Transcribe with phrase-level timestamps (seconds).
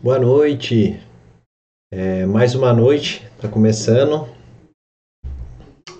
[0.00, 0.96] Boa noite.
[1.92, 4.28] É, mais uma noite está começando.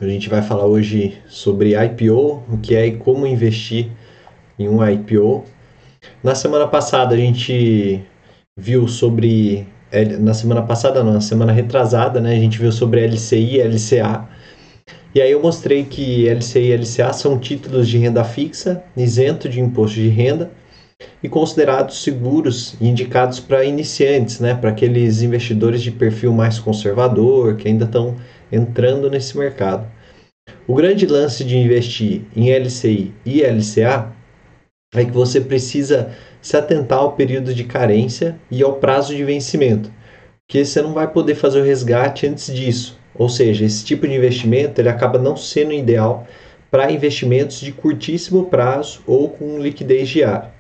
[0.00, 3.90] A gente vai falar hoje sobre IPO, o que é e como investir
[4.56, 5.44] em um IPO.
[6.22, 8.04] Na semana passada a gente
[8.56, 9.66] viu sobre
[10.20, 14.28] na semana passada, não, na semana retrasada, né, a gente viu sobre LCI e LCA.
[15.12, 19.60] E aí eu mostrei que LCI e LCA são títulos de renda fixa, isento de
[19.60, 20.52] imposto de renda
[21.22, 27.56] e considerados seguros e indicados para iniciantes, né, para aqueles investidores de perfil mais conservador
[27.56, 28.16] que ainda estão
[28.50, 29.86] entrando nesse mercado.
[30.66, 34.12] O grande lance de investir em LCI e LCA
[34.94, 39.90] é que você precisa se atentar ao período de carência e ao prazo de vencimento,
[40.46, 42.98] porque você não vai poder fazer o resgate antes disso.
[43.14, 46.26] Ou seja, esse tipo de investimento ele acaba não sendo ideal
[46.70, 50.55] para investimentos de curtíssimo prazo ou com liquidez diária.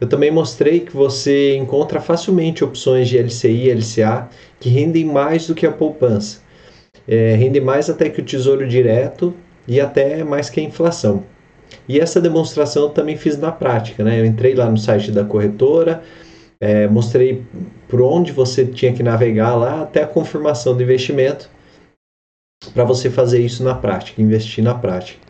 [0.00, 4.28] Eu também mostrei que você encontra facilmente opções de LCI e LCA
[4.58, 6.40] que rendem mais do que a poupança.
[7.06, 9.34] É, rendem mais até que o tesouro direto
[9.68, 11.24] e até mais que a inflação.
[11.86, 14.02] E essa demonstração eu também fiz na prática.
[14.02, 14.20] Né?
[14.20, 16.02] Eu entrei lá no site da corretora,
[16.58, 17.44] é, mostrei
[17.88, 21.50] por onde você tinha que navegar lá até a confirmação do investimento
[22.74, 25.29] para você fazer isso na prática, investir na prática.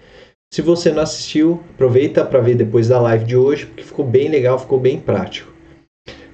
[0.53, 4.29] Se você não assistiu, aproveita para ver depois da live de hoje, porque ficou bem
[4.29, 5.53] legal, ficou bem prático.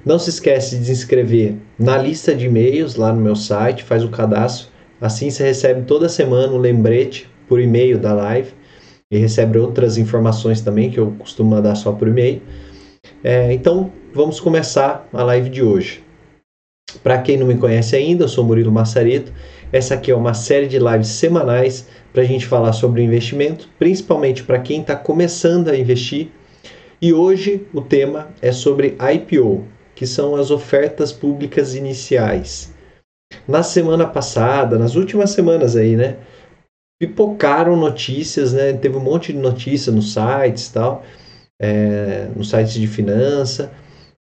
[0.06, 4.03] Não se esquece de se inscrever na lista de e-mails lá no meu site, faz
[4.03, 4.69] o cadastro.
[4.98, 8.55] Assim você recebe toda semana um lembrete por e-mail da live
[9.11, 12.41] e recebe outras informações também que eu costumo mandar só por e-mail.
[13.22, 16.03] É, então vamos começar a live de hoje.
[17.03, 19.31] Para quem não me conhece ainda, eu sou Murilo Massareto.
[19.77, 24.43] Essa aqui é uma série de lives semanais para a gente falar sobre investimento, principalmente
[24.43, 26.31] para quem está começando a investir.
[27.01, 32.75] E hoje o tema é sobre IPO, que são as ofertas públicas iniciais.
[33.47, 36.17] Na semana passada, nas últimas semanas aí, né,
[36.99, 41.05] pipocaram notícias, né, teve um monte de notícias nos sites tal,
[41.61, 43.71] é, nos sites de finança,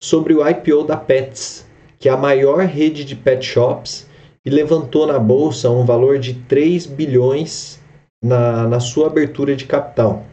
[0.03, 1.65] sobre o IPO da Pets,
[1.97, 4.13] que é a maior rede de pet shops
[4.45, 7.79] e levantou na bolsa um valor de 3 bilhões
[8.23, 10.23] na, na sua abertura de capital.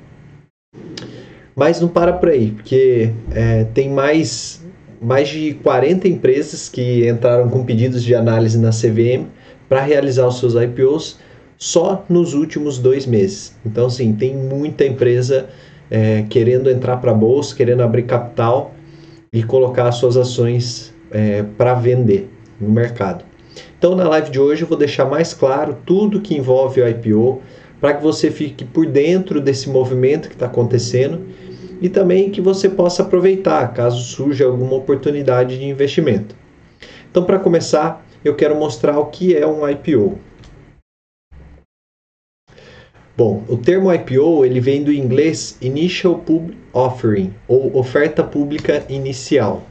[1.56, 4.62] Mas não para por aí, porque é, tem mais,
[5.00, 9.26] mais de 40 empresas que entraram com pedidos de análise na CVM
[9.68, 11.18] para realizar os seus IPOs
[11.56, 13.56] só nos últimos dois meses.
[13.64, 15.48] Então, sim, tem muita empresa
[15.90, 18.74] é, querendo entrar para a bolsa, querendo abrir capital
[19.32, 22.30] e colocar suas ações é, para vender
[22.60, 23.31] no mercado.
[23.78, 27.42] Então, na live de hoje, eu vou deixar mais claro tudo que envolve o IPO,
[27.80, 31.26] para que você fique por dentro desse movimento que está acontecendo
[31.80, 36.36] e também que você possa aproveitar caso surja alguma oportunidade de investimento.
[37.10, 40.16] Então, para começar, eu quero mostrar o que é um IPO.
[43.16, 49.62] Bom, o termo IPO ele vem do inglês Initial Public Offering ou oferta pública inicial.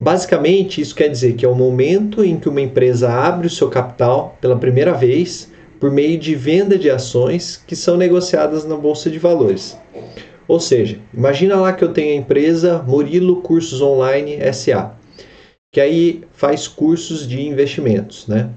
[0.00, 3.70] Basicamente, isso quer dizer que é o momento em que uma empresa abre o seu
[3.70, 9.10] capital pela primeira vez por meio de venda de ações que são negociadas na bolsa
[9.10, 9.78] de valores.
[10.46, 14.94] Ou seja, imagina lá que eu tenho a empresa Murilo Cursos Online SA,
[15.72, 18.50] que aí faz cursos de investimentos, né?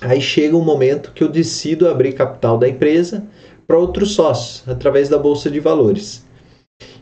[0.00, 3.26] Aí chega um momento que eu decido abrir capital da empresa
[3.66, 6.24] para outros sócios através da bolsa de valores.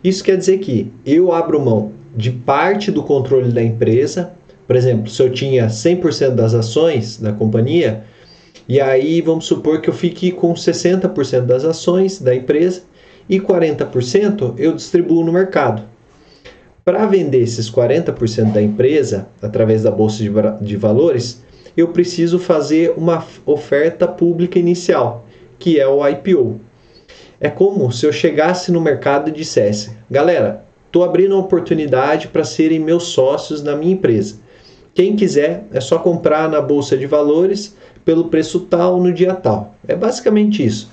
[0.02, 4.32] Isso quer dizer que eu abro mão de parte do controle da empresa,
[4.66, 8.04] por exemplo, se eu tinha 100% das ações da companhia,
[8.68, 12.82] e aí vamos supor que eu fique com 60% das ações da empresa
[13.28, 15.82] e 40% eu distribuo no mercado.
[16.84, 20.30] Para vender esses 40% da empresa através da bolsa de,
[20.60, 21.42] de valores,
[21.76, 25.26] eu preciso fazer uma oferta pública inicial,
[25.58, 26.60] que é o IPO.
[27.40, 32.44] É como se eu chegasse no mercado e dissesse: galera, estou abrindo uma oportunidade para
[32.44, 34.36] serem meus sócios na minha empresa.
[34.92, 37.74] Quem quiser é só comprar na bolsa de valores
[38.04, 39.74] pelo preço tal no dia tal.
[39.88, 40.90] É basicamente isso.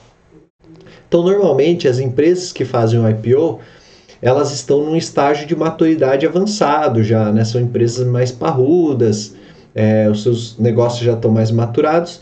[1.06, 3.60] Então, normalmente, as empresas que fazem o IPO,
[4.22, 7.44] elas estão num estágio de maturidade avançado já, né?
[7.44, 9.36] São empresas mais parrudas,
[9.76, 12.22] é, os seus negócios já estão mais maturados.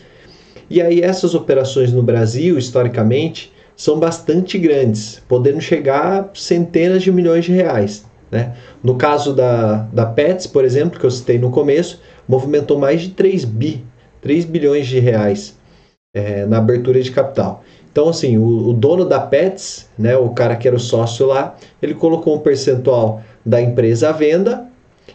[0.67, 7.11] E aí essas operações no Brasil, historicamente, são bastante grandes, podendo chegar a centenas de
[7.11, 8.03] milhões de reais.
[8.31, 8.55] Né?
[8.83, 13.09] No caso da, da Pets, por exemplo, que eu citei no começo, movimentou mais de
[13.09, 13.85] 3 bi
[14.19, 15.55] 3 bilhões de reais
[16.13, 17.63] é, na abertura de capital.
[17.91, 21.55] Então, assim, o, o, dono da Pets, né, o cara que era o sócio lá,
[21.81, 24.65] ele colocou um percentual da empresa à venda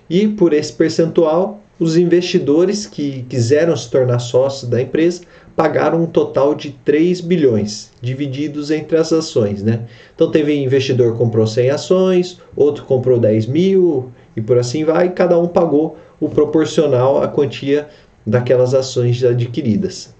[0.08, 5.22] e por esse percentual, os investidores que quiseram se tornar sócios da empresa
[5.54, 9.62] pagaram um total de 3 bilhões, divididos entre as ações.
[9.62, 9.86] Né?
[10.14, 15.38] Então teve investidor comprou 100 ações, outro comprou 10 mil e por assim vai, cada
[15.38, 17.88] um pagou o proporcional à quantia
[18.26, 20.14] daquelas ações adquiridas.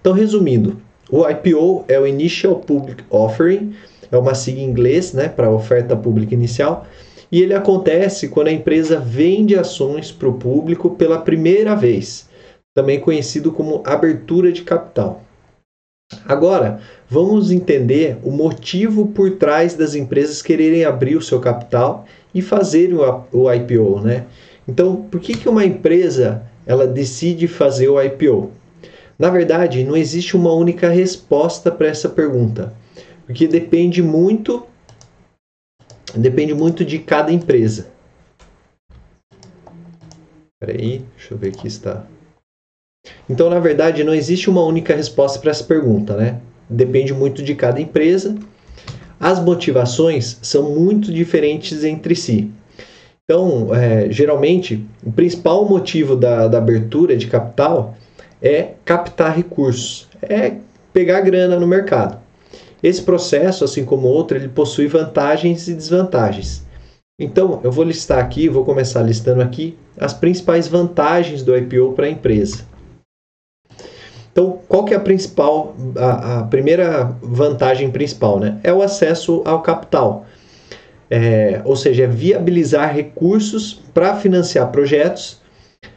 [0.00, 0.80] Então, resumindo,
[1.10, 3.74] o IPO é o Initial Public Offering,
[4.10, 6.86] é uma sigla em inglês né, para oferta pública inicial,
[7.30, 12.25] e ele acontece quando a empresa vende ações para o público pela primeira vez,
[12.76, 15.22] também conhecido como abertura de capital.
[16.26, 16.78] Agora,
[17.08, 22.98] vamos entender o motivo por trás das empresas quererem abrir o seu capital e fazerem
[23.32, 24.26] o IPO, né?
[24.68, 28.50] Então, por que, que uma empresa ela decide fazer o IPO?
[29.18, 32.74] Na verdade, não existe uma única resposta para essa pergunta,
[33.24, 34.66] porque depende muito
[36.14, 37.88] depende muito de cada empresa.
[40.52, 42.04] Espera aí, deixa eu ver aqui está.
[43.28, 46.38] Então, na verdade, não existe uma única resposta para essa pergunta, né?
[46.68, 48.34] Depende muito de cada empresa.
[49.18, 52.50] As motivações são muito diferentes entre si.
[53.24, 57.96] Então, é, geralmente, o principal motivo da, da abertura de capital
[58.40, 60.58] é captar recursos, é
[60.92, 62.18] pegar grana no mercado.
[62.82, 66.64] Esse processo, assim como outro, ele possui vantagens e desvantagens.
[67.18, 72.06] Então, eu vou listar aqui, vou começar listando aqui as principais vantagens do IPO para
[72.06, 72.64] a empresa.
[74.36, 78.58] Então, qual que é a principal, a, a, primeira vantagem principal, né?
[78.62, 80.26] É o acesso ao capital.
[81.10, 85.40] É, ou seja, é viabilizar recursos para financiar projetos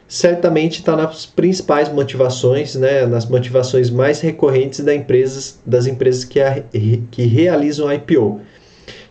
[0.08, 6.64] certamente está nas principais motivações, né, nas motivações mais recorrentes empresas, das empresas que, a,
[7.10, 8.40] que realizam IPO.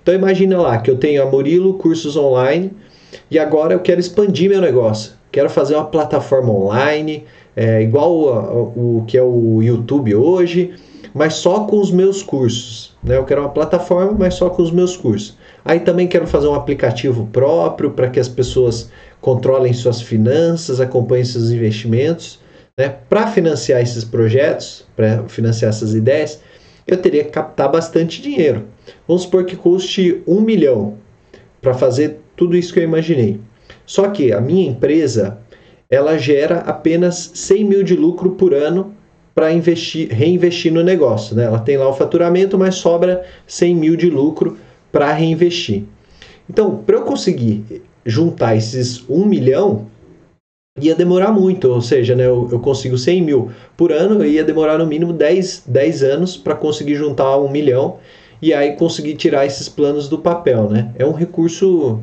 [0.02, 2.74] Então imagina lá que eu tenho a Murilo Cursos Online
[3.30, 5.14] e agora eu quero expandir meu negócio.
[5.32, 7.24] Quero fazer uma plataforma online,
[7.60, 10.76] é, igual o, o que é o YouTube hoje,
[11.14, 12.96] mas só com os meus cursos.
[13.04, 13.18] Né?
[13.18, 15.38] Eu quero uma plataforma, mas só com os meus cursos.
[15.66, 18.90] Aí também quero fazer um aplicativo próprio para que as pessoas
[19.20, 22.40] controlem suas finanças, acompanhem seus investimentos.
[22.78, 22.96] Né?
[23.10, 26.40] Para financiar esses projetos, para financiar essas ideias,
[26.88, 28.68] eu teria que captar bastante dinheiro.
[29.06, 30.94] Vamos supor que custe um milhão
[31.62, 33.42] para fazer tudo isso que eu imaginei.
[33.86, 35.40] Só que a minha empresa
[35.90, 38.94] ela gera apenas 100 mil de lucro por ano
[39.34, 41.36] para investir, reinvestir no negócio.
[41.36, 41.46] Né?
[41.46, 44.58] Ela tem lá o faturamento, mas sobra 100 mil de lucro
[44.92, 45.86] para reinvestir.
[46.50, 49.88] Então, para eu conseguir juntar esses 1 milhão,
[50.80, 54.78] ia demorar muito, ou seja, né, eu, eu consigo 100 mil por ano, ia demorar
[54.78, 57.98] no mínimo 10, 10 anos para conseguir juntar 1 milhão
[58.42, 60.70] e aí conseguir tirar esses planos do papel.
[60.70, 60.92] Né?
[60.98, 62.00] É um recurso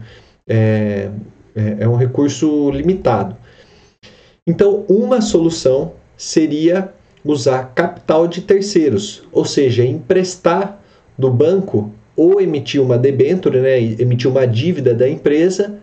[0.46, 1.10] é,
[1.54, 3.36] é, é um recurso limitado.
[4.48, 6.93] Então, uma solução seria
[7.25, 10.81] usar capital de terceiros, ou seja, emprestar
[11.19, 15.81] do banco ou emitir uma debênture, né, emitir uma dívida da empresa,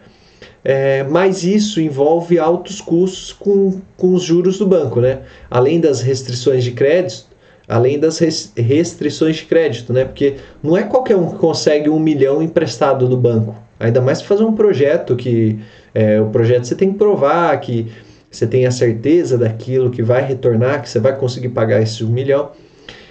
[0.64, 5.24] é, mas isso envolve altos custos com, com os juros do banco, né?
[5.52, 7.26] Além das restrições de crédito,
[7.68, 8.18] além das
[8.56, 10.06] restrições de crédito, né?
[10.06, 13.56] Porque não é qualquer um que consegue um milhão emprestado do banco.
[13.78, 15.60] Ainda mais se fazer um projeto que
[15.94, 17.92] é, o projeto você tem que provar que
[18.38, 22.50] você tem a certeza daquilo que vai retornar, que você vai conseguir pagar esse milhão.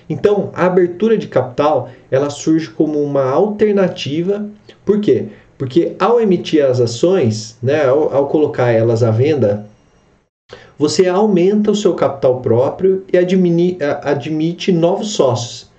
[0.09, 4.47] Então, a abertura de capital ela surge como uma alternativa.
[4.85, 5.27] Por quê?
[5.57, 9.65] Porque ao emitir as ações, né, ao, ao colocar elas à venda,
[10.77, 15.71] você aumenta o seu capital próprio e admini, admite novos sócios.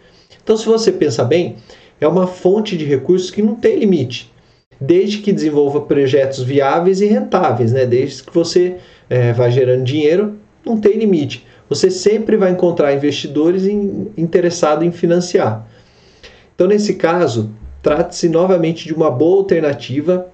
[0.42, 1.58] Então, se você pensar bem,
[2.00, 4.32] é uma fonte de recursos que não tem limite,
[4.80, 7.86] desde que desenvolva projetos viáveis e rentáveis, né?
[7.86, 8.78] desde que você
[9.14, 13.64] é, vá gerando dinheiro, não tem limite você sempre vai encontrar investidores
[14.18, 15.68] interessados em financiar.
[16.54, 17.50] Então, nesse caso,
[17.82, 20.28] trata-se novamente de uma boa alternativa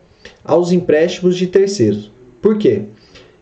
[0.44, 2.12] aos empréstimos de terceiros.
[2.42, 2.84] Por quê?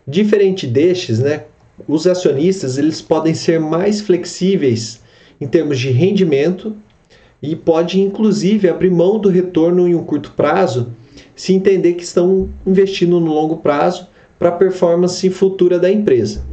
[0.08, 1.46] Diferente destes, né,
[1.88, 5.02] os acionistas eles podem ser mais flexíveis
[5.42, 6.76] em termos de rendimento
[7.42, 10.92] e pode inclusive abrir mão do retorno em um curto prazo
[11.36, 16.44] se entender que estão investindo no longo prazo para a performance futura da empresa.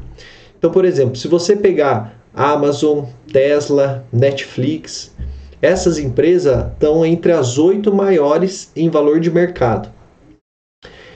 [0.59, 5.15] Então, por exemplo, se você pegar Amazon, Tesla, Netflix,
[5.61, 9.89] essas empresas estão entre as oito maiores em valor de mercado.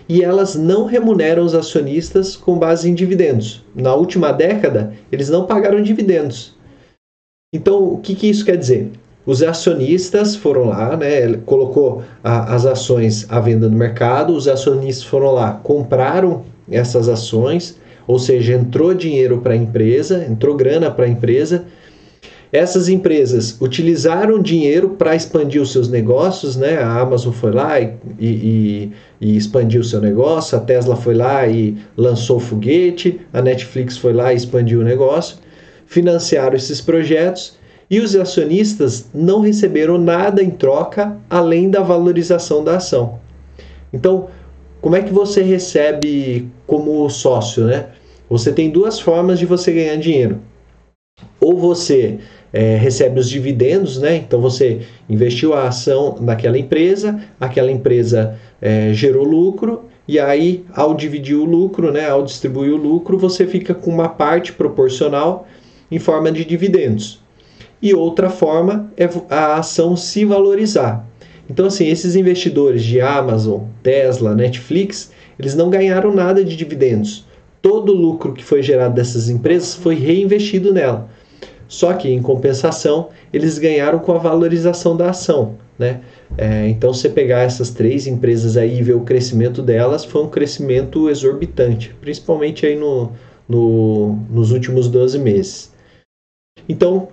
[0.09, 3.65] E elas não remuneram os acionistas com base em dividendos.
[3.75, 6.57] Na última década, eles não pagaram dividendos.
[7.55, 8.91] Então, o que, que isso quer dizer?
[9.29, 11.35] os acionistas foram lá, né?
[11.45, 17.79] Colocou a, as ações à venda no mercado, os acionistas foram lá, compraram essas ações,
[18.07, 21.67] ou seja, entrou dinheiro para a empresa, entrou grana para a empresa.
[22.51, 26.79] Essas empresas utilizaram dinheiro para expandir os seus negócios, né?
[26.79, 31.47] A Amazon foi lá e, e, e expandiu o seu negócio, a Tesla foi lá
[31.47, 35.37] e lançou o foguete, a Netflix foi lá e expandiu o negócio,
[35.87, 37.59] financiaram esses projetos
[37.91, 43.19] e os acionistas não receberam nada em troca além da valorização da ação.
[43.93, 44.29] Então,
[44.81, 47.87] como é que você recebe como sócio, né?
[48.29, 50.41] Você tem duas formas de você ganhar dinheiro.
[51.41, 52.19] Ou você
[52.53, 54.17] é, recebe os dividendos, né?
[54.17, 60.95] Então você investiu a ação naquela empresa, aquela empresa é, gerou lucro e aí ao
[60.95, 62.09] dividir o lucro, né?
[62.09, 65.47] Ao distribuir o lucro, você fica com uma parte proporcional
[65.91, 67.21] em forma de dividendos
[67.81, 71.07] e outra forma é a ação se valorizar.
[71.49, 77.27] Então, assim, esses investidores de Amazon, Tesla, Netflix, eles não ganharam nada de dividendos.
[77.63, 81.09] Todo o lucro que foi gerado dessas empresas foi reinvestido nela.
[81.67, 85.57] Só que, em compensação, eles ganharam com a valorização da ação.
[85.79, 86.01] Né?
[86.37, 90.29] É, então, você pegar essas três empresas aí e ver o crescimento delas, foi um
[90.29, 93.13] crescimento exorbitante, principalmente aí no,
[93.49, 95.73] no, nos últimos 12 meses.
[96.69, 97.09] Então,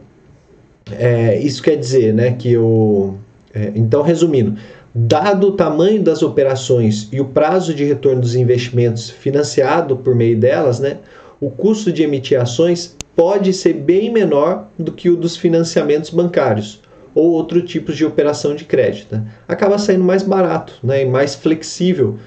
[0.92, 3.16] é, isso quer dizer né, que o.
[3.56, 4.60] É, então, resumindo,
[4.94, 10.38] dado o tamanho das operações e o prazo de retorno dos investimentos financiado por meio
[10.38, 10.98] delas, né,
[11.40, 16.82] o custo de emitir ações pode ser bem menor do que o dos financiamentos bancários
[17.14, 19.16] ou outro tipos de operação de crédito.
[19.16, 19.26] Né?
[19.48, 22.20] Acaba saindo mais barato né, e mais flexível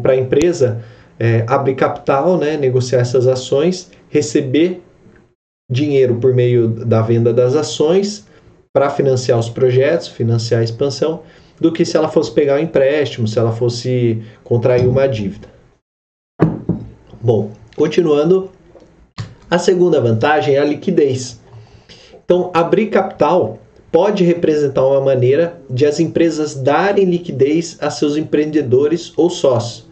[0.00, 0.80] para a empresa
[1.18, 4.80] é, abrir capital, né, negociar essas ações, receber
[5.68, 8.24] dinheiro por meio da venda das ações
[8.76, 11.22] para financiar os projetos, financiar a expansão,
[11.58, 15.48] do que se ela fosse pegar um empréstimo, se ela fosse contrair uma dívida.
[17.18, 18.50] Bom, continuando,
[19.50, 21.40] a segunda vantagem é a liquidez.
[22.22, 23.58] Então, abrir capital
[23.90, 29.86] pode representar uma maneira de as empresas darem liquidez a seus empreendedores ou sócios.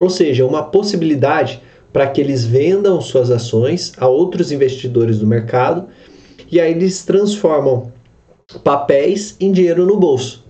[0.00, 1.60] Ou seja, uma possibilidade
[1.92, 5.88] para que eles vendam suas ações a outros investidores do mercado
[6.50, 7.92] e aí eles transformam
[8.62, 10.44] papéis em dinheiro no bolso.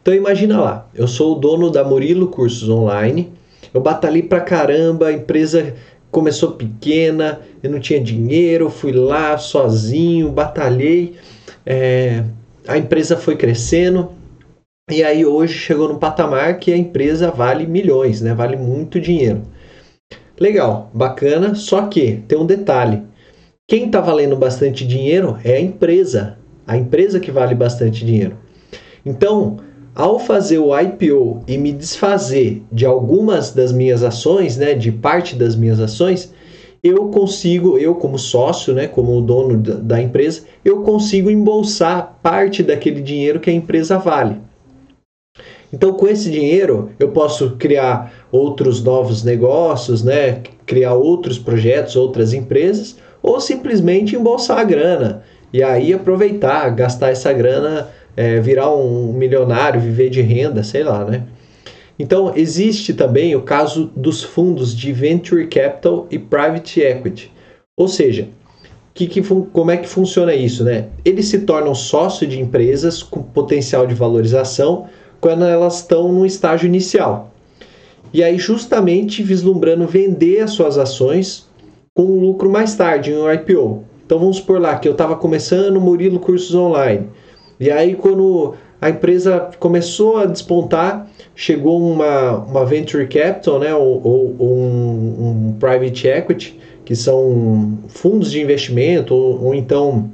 [0.00, 3.32] Então imagina lá, eu sou o dono da Murilo Cursos Online,
[3.72, 5.74] eu batalhei pra caramba, a empresa
[6.10, 11.16] começou pequena, eu não tinha dinheiro, fui lá sozinho, batalhei,
[11.64, 12.22] é,
[12.68, 14.10] a empresa foi crescendo
[14.90, 18.34] e aí hoje chegou no patamar que a empresa vale milhões, né?
[18.34, 19.42] Vale muito dinheiro.
[20.38, 23.02] Legal, bacana, só que tem um detalhe.
[23.66, 26.36] Quem está valendo bastante dinheiro é a empresa.
[26.66, 28.36] A empresa que vale bastante dinheiro.
[29.04, 29.58] Então,
[29.94, 35.36] ao fazer o IPO e me desfazer de algumas das minhas ações, né, de parte
[35.36, 36.32] das minhas ações,
[36.82, 43.00] eu consigo, eu como sócio, né, como dono da empresa, eu consigo embolsar parte daquele
[43.00, 44.36] dinheiro que a empresa vale.
[45.72, 50.40] Então, com esse dinheiro, eu posso criar outros novos negócios, né?
[50.64, 57.32] criar outros projetos, outras empresas, ou simplesmente embolsar a grana e aí aproveitar, gastar essa
[57.32, 61.22] grana, é, virar um milionário, viver de renda, sei lá, né?
[61.96, 67.30] Então, existe também o caso dos fundos de Venture Capital e Private Equity.
[67.76, 68.26] Ou seja,
[68.92, 70.64] que, que, como é que funciona isso?
[70.64, 70.88] Né?
[71.04, 74.88] Eles se tornam sócio de empresas com potencial de valorização
[75.20, 77.32] quando elas estão no estágio inicial.
[78.12, 81.48] E aí, justamente vislumbrando vender as suas ações
[81.94, 83.93] com lucro mais tarde, em um IPO.
[84.04, 87.08] Então vamos por lá que eu estava começando Murilo Cursos Online.
[87.58, 94.00] E aí, quando a empresa começou a despontar, chegou uma, uma venture capital, né, ou,
[94.04, 100.10] ou, um, um, private equity, que são fundos de investimento, ou, ou então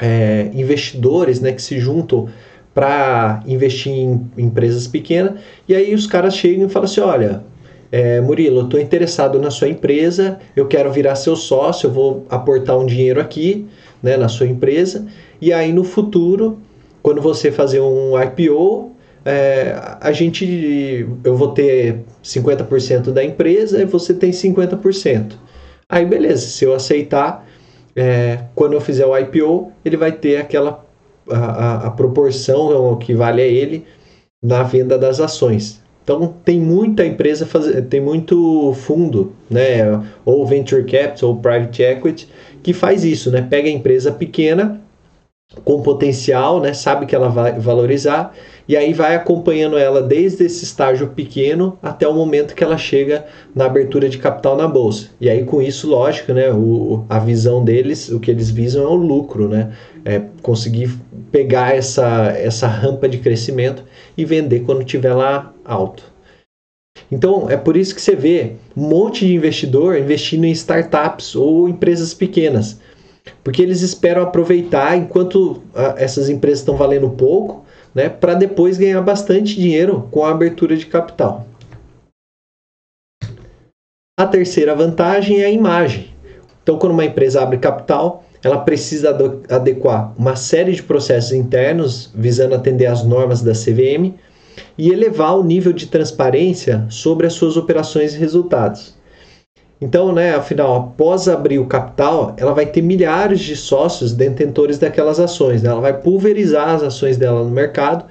[0.00, 2.28] é, investidores né, que se juntam
[2.74, 5.40] para investir em empresas pequenas.
[5.68, 7.44] E aí os caras chegam e falam assim: olha,
[7.92, 12.78] é, Murilo, estou interessado na sua empresa, eu quero virar seu sócio, eu vou aportar
[12.78, 13.66] um dinheiro aqui
[14.02, 15.06] né, na sua empresa.
[15.40, 16.58] E aí no futuro,
[17.02, 18.92] quando você fazer um IPO,
[19.24, 25.32] é, a gente, eu vou ter 50% da empresa e você tem 50%.
[25.88, 27.46] Aí beleza, se eu aceitar,
[27.96, 30.84] é, quando eu fizer o IPO, ele vai ter aquela
[31.28, 33.84] a, a, proporção que vale a ele
[34.42, 35.82] na venda das ações.
[36.02, 42.28] Então tem muita empresa, faz, tem muito fundo, né, ou venture capital ou private equity
[42.62, 43.42] que faz isso, né?
[43.42, 44.80] Pega a empresa pequena
[45.64, 46.72] com potencial, né?
[46.72, 48.34] Sabe que ela vai valorizar
[48.70, 53.26] e aí vai acompanhando ela desde esse estágio pequeno até o momento que ela chega
[53.52, 55.08] na abertura de capital na bolsa.
[55.20, 56.52] E aí com isso, lógico, né?
[56.52, 59.72] O, a visão deles, o que eles visam é o lucro, né?
[60.04, 60.88] É conseguir
[61.32, 63.82] pegar essa essa rampa de crescimento
[64.16, 66.04] e vender quando tiver lá alto.
[67.10, 71.68] Então é por isso que você vê um monte de investidor investindo em startups ou
[71.68, 72.78] empresas pequenas
[73.42, 79.00] porque eles esperam aproveitar enquanto ah, essas empresas estão valendo pouco, né, para depois ganhar
[79.00, 81.46] bastante dinheiro com a abertura de capital.
[84.18, 86.14] A terceira vantagem é a imagem.
[86.62, 89.16] Então, quando uma empresa abre capital, ela precisa
[89.48, 94.14] adequar uma série de processos internos visando atender às normas da CVM
[94.76, 98.94] e elevar o nível de transparência sobre as suas operações e resultados.
[99.80, 105.18] Então, né, afinal, após abrir o capital, ela vai ter milhares de sócios detentores daquelas
[105.18, 105.62] ações.
[105.62, 105.70] Né?
[105.70, 108.04] Ela vai pulverizar as ações dela no mercado,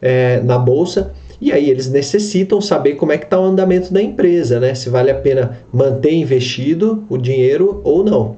[0.00, 4.00] é, na bolsa, e aí eles necessitam saber como é que está o andamento da
[4.00, 4.74] empresa, né?
[4.74, 8.36] Se vale a pena manter investido o dinheiro ou não.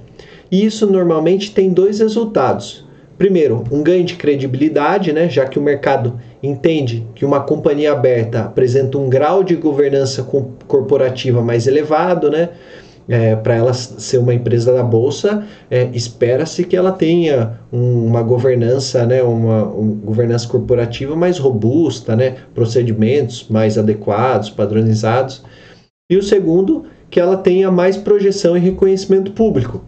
[0.50, 2.88] E isso normalmente tem dois resultados.
[3.18, 5.28] Primeiro, um ganho de credibilidade, né?
[5.28, 10.23] já que o mercado entende que uma companhia aberta apresenta um grau de governança
[10.66, 12.50] corporativa mais elevado, né?
[13.11, 18.23] É, para ela ser uma empresa da bolsa, é, espera-se que ela tenha um, uma
[18.23, 25.42] governança, né, uma, uma, governança corporativa mais robusta, né, procedimentos mais adequados, padronizados.
[26.11, 29.83] E o segundo, que ela tenha mais projeção e reconhecimento público,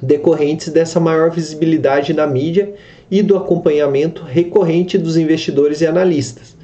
[0.00, 2.72] decorrentes dessa maior visibilidade na mídia
[3.10, 6.56] e do acompanhamento recorrente dos investidores e analistas.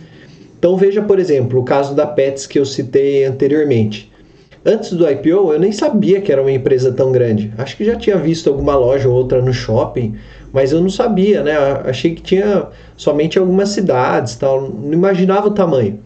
[0.59, 4.11] Então veja, por exemplo, o caso da Pets que eu citei anteriormente.
[4.65, 7.53] Antes do IPO, eu nem sabia que era uma empresa tão grande.
[7.57, 10.17] Acho que já tinha visto alguma loja ou outra no shopping,
[10.53, 11.55] mas eu não sabia, né?
[11.85, 16.01] Achei que tinha somente algumas cidades, tal, não imaginava o tamanho.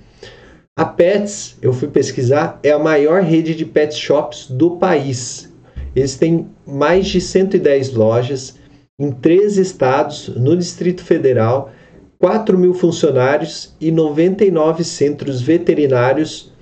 [0.76, 5.50] A Pets, eu fui pesquisar, é a maior rede de pet shops do país.
[5.96, 8.59] Eles têm mais de 110 lojas
[9.00, 11.72] em três estados no Distrito Federal,
[12.18, 16.52] 4 mil funcionários e 99 centros veterinários.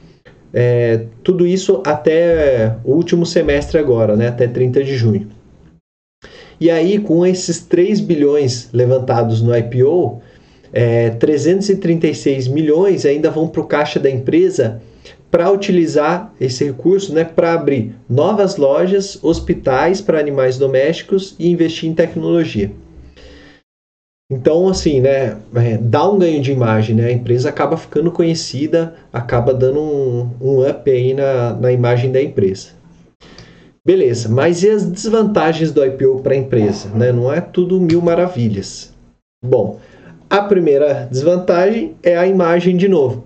[0.54, 5.28] É, tudo isso até o último semestre agora, né, até 30 de junho.
[6.60, 10.22] E aí, com esses 3 bilhões levantados no IPO,
[10.72, 14.80] é, 336 milhões ainda vão para o caixa da empresa
[15.30, 21.88] para utilizar esse recurso né, para abrir novas lojas, hospitais para animais domésticos e investir
[21.88, 22.72] em tecnologia.
[24.30, 27.06] Então, assim, né, é, dá um ganho de imagem, né?
[27.06, 32.22] A empresa acaba ficando conhecida, acaba dando um, um up aí na, na imagem da
[32.22, 32.68] empresa.
[33.82, 36.90] Beleza, mas e as desvantagens do IPO para a empresa?
[36.90, 37.10] Né?
[37.10, 38.92] Não é tudo mil maravilhas.
[39.42, 39.80] Bom,
[40.28, 43.24] a primeira desvantagem é a imagem de novo.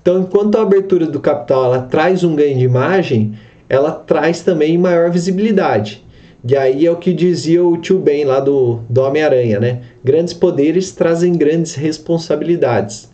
[0.00, 3.34] Então, enquanto a abertura do capital ela traz um ganho de imagem,
[3.68, 6.04] ela traz também maior visibilidade.
[6.42, 9.82] E aí é o que dizia o tio Ben lá do, do Homem-Aranha, né?
[10.02, 13.10] Grandes poderes trazem grandes responsabilidades.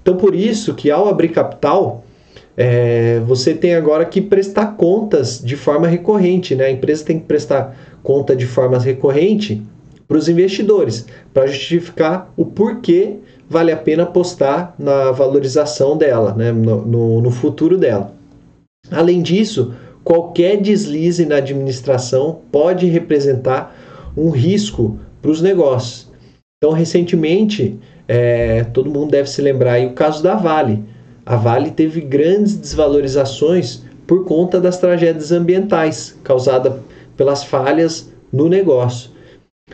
[0.00, 2.04] Então, por isso que ao abrir capital,
[2.56, 6.66] é, você tem agora que prestar contas de forma recorrente, né?
[6.66, 9.62] A empresa tem que prestar conta de forma recorrente
[10.06, 13.16] para os investidores, para justificar o porquê
[13.50, 18.14] vale a pena apostar na valorização dela, né, no, no, no futuro dela.
[18.88, 23.76] Além disso, qualquer deslize na administração pode representar
[24.16, 26.08] um risco para os negócios.
[26.58, 30.84] Então, recentemente, é, todo mundo deve se lembrar aí o caso da Vale.
[31.26, 36.74] A Vale teve grandes desvalorizações por conta das tragédias ambientais causadas
[37.16, 39.10] pelas falhas no negócio.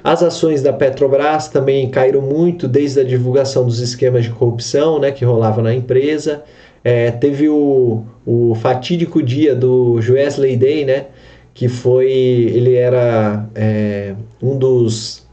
[0.05, 5.11] As ações da Petrobras também caíram muito desde a divulgação dos esquemas de corrupção né,
[5.11, 6.45] que rolava na empresa.
[6.85, 11.07] É, teve o, o fatídico dia do Wesley Day, né,
[11.53, 15.27] que foi ele era é, um dos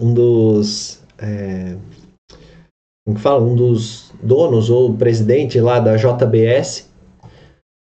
[0.00, 1.76] um dos é,
[3.04, 6.87] como que fala um dos donos ou presidente lá da JBS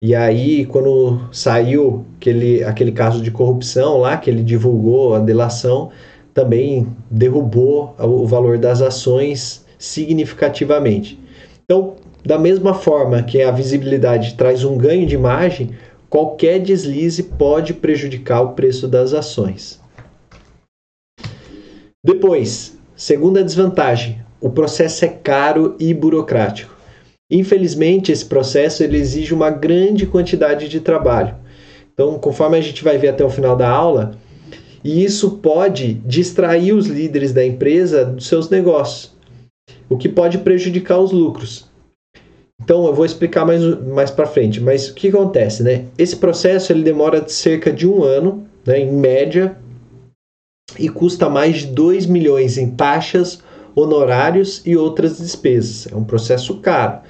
[0.02, 5.90] e aí, quando saiu aquele, aquele caso de corrupção lá, que ele divulgou a delação,
[6.34, 11.18] também derrubou o valor das ações significativamente.
[11.64, 15.70] Então, da mesma forma que a visibilidade traz um ganho de imagem,
[16.10, 19.80] qualquer deslize pode prejudicar o preço das ações.
[22.04, 26.73] Depois, segunda desvantagem: o processo é caro e burocrático.
[27.30, 31.34] Infelizmente, esse processo ele exige uma grande quantidade de trabalho.
[31.92, 34.18] Então, conforme a gente vai ver até o final da aula,
[34.84, 39.14] E isso pode distrair os líderes da empresa dos seus negócios,
[39.88, 41.66] o que pode prejudicar os lucros.
[42.62, 45.86] Então eu vou explicar mais, mais para frente, mas o que acontece, né?
[45.96, 49.56] Esse processo ele demora cerca de um ano, né, em média,
[50.78, 53.38] e custa mais de 2 milhões em taxas,
[53.74, 55.88] honorários e outras despesas.
[55.90, 57.00] É um processo caro.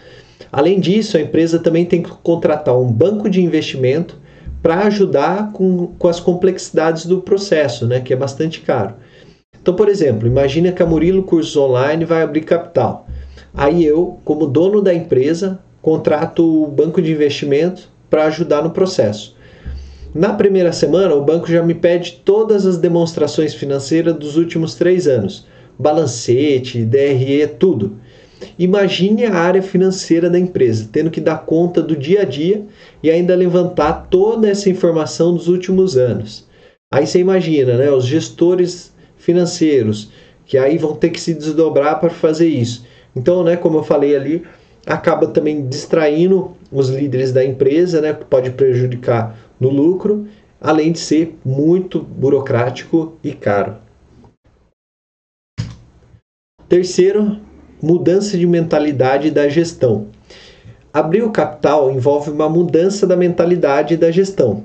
[0.51, 4.19] Além disso, a empresa também tem que contratar um banco de investimento
[4.63, 8.95] para ajudar com, com as complexidades do processo, né, que é bastante caro.
[9.61, 13.07] Então, por exemplo, imagine que a Murilo Cursos Online vai abrir capital.
[13.53, 19.37] Aí eu, como dono da empresa, contrato o banco de investimento para ajudar no processo.
[20.15, 25.07] Na primeira semana, o banco já me pede todas as demonstrações financeiras dos últimos três
[25.07, 25.47] anos,
[25.79, 27.97] balancete, DRE, tudo.
[28.59, 32.65] Imagine a área financeira da empresa, tendo que dar conta do dia a dia
[33.03, 36.47] e ainda levantar toda essa informação dos últimos anos.
[36.93, 40.11] Aí você imagina, né, os gestores financeiros
[40.47, 42.85] que aí vão ter que se desdobrar para fazer isso.
[43.17, 44.43] Então, né, como eu falei ali,
[44.87, 50.27] acaba também distraindo os líderes da empresa, né, pode prejudicar no lucro,
[50.61, 53.84] além de ser muito burocrático e caro.
[56.69, 57.39] Terceiro,
[57.83, 60.07] mudança de mentalidade da gestão.
[60.93, 64.65] Abrir o capital envolve uma mudança da mentalidade da gestão.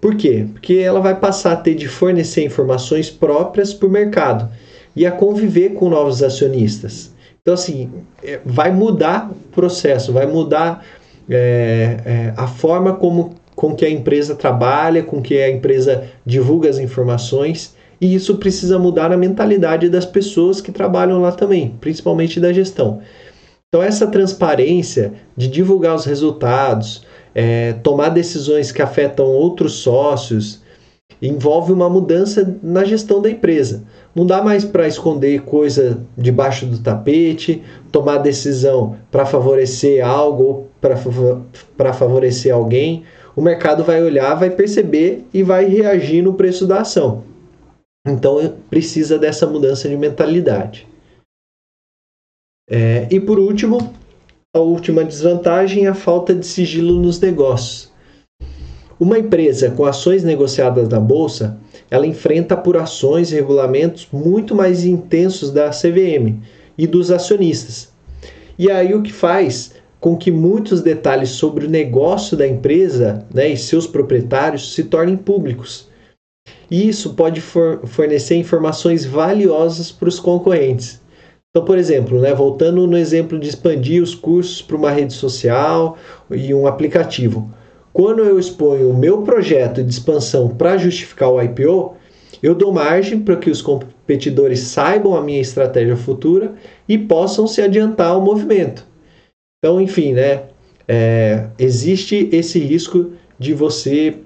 [0.00, 0.46] Por quê?
[0.52, 4.48] Porque ela vai passar a ter de fornecer informações próprias para o mercado
[4.94, 7.12] e a conviver com novos acionistas.
[7.40, 7.90] Então, assim,
[8.22, 10.84] é, vai mudar o processo, vai mudar
[11.28, 16.68] é, é, a forma como com que a empresa trabalha, com que a empresa divulga
[16.68, 22.40] as informações e isso precisa mudar na mentalidade das pessoas que trabalham lá também, principalmente
[22.40, 23.00] da gestão.
[23.68, 30.60] Então, essa transparência de divulgar os resultados, é, tomar decisões que afetam outros sócios,
[31.22, 33.84] envolve uma mudança na gestão da empresa.
[34.16, 37.62] Não dá mais para esconder coisa debaixo do tapete,
[37.92, 40.70] tomar decisão para favorecer algo ou
[41.76, 43.04] para favorecer alguém.
[43.36, 47.30] O mercado vai olhar, vai perceber e vai reagir no preço da ação.
[48.06, 50.88] Então precisa dessa mudança de mentalidade.
[52.68, 53.92] É, e por último,
[54.54, 57.92] a última desvantagem é a falta de sigilo nos negócios.
[58.98, 61.58] Uma empresa com ações negociadas na bolsa,
[61.90, 66.40] ela enfrenta apurações e regulamentos muito mais intensos da CVM
[66.76, 67.92] e dos acionistas.
[68.58, 73.48] E aí o que faz com que muitos detalhes sobre o negócio da empresa né,
[73.48, 75.88] e seus proprietários se tornem públicos
[76.72, 81.02] e isso pode fornecer informações valiosas para os concorrentes.
[81.50, 85.98] Então, por exemplo, né, voltando no exemplo de expandir os cursos para uma rede social
[86.30, 87.52] e um aplicativo.
[87.92, 91.94] Quando eu exponho o meu projeto de expansão para justificar o IPO,
[92.42, 96.54] eu dou margem para que os competidores saibam a minha estratégia futura
[96.88, 98.86] e possam se adiantar ao movimento.
[99.58, 100.44] Então, enfim, né,
[100.88, 104.16] é, existe esse risco de você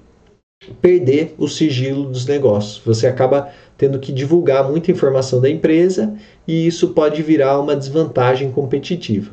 [0.81, 2.81] perder o sigilo dos negócios.
[2.85, 6.15] Você acaba tendo que divulgar muita informação da empresa
[6.47, 9.31] e isso pode virar uma desvantagem competitiva.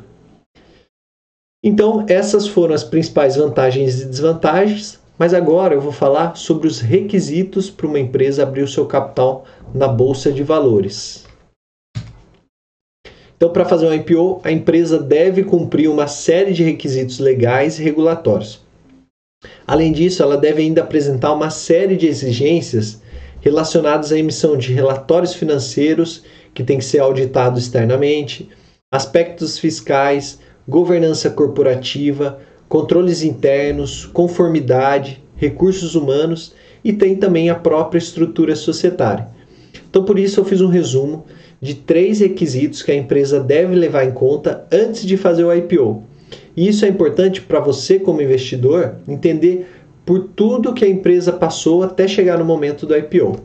[1.63, 6.79] Então, essas foram as principais vantagens e desvantagens, mas agora eu vou falar sobre os
[6.79, 11.25] requisitos para uma empresa abrir o seu capital na bolsa de valores.
[13.35, 17.83] Então, para fazer um IPO, a empresa deve cumprir uma série de requisitos legais e
[17.83, 18.64] regulatórios.
[19.67, 23.01] Além disso, ela deve ainda apresentar uma série de exigências
[23.41, 28.49] relacionadas à emissão de relatórios financeiros que tem que ser auditado externamente,
[28.91, 38.55] aspectos fiscais, governança corporativa, controles internos, conformidade, recursos humanos e tem também a própria estrutura
[38.55, 39.27] societária.
[39.89, 41.25] Então, por isso, eu fiz um resumo
[41.61, 46.03] de três requisitos que a empresa deve levar em conta antes de fazer o IPO
[46.55, 49.67] e isso é importante para você, como investidor, entender
[50.05, 53.39] por tudo que a empresa passou até chegar no momento do IPO.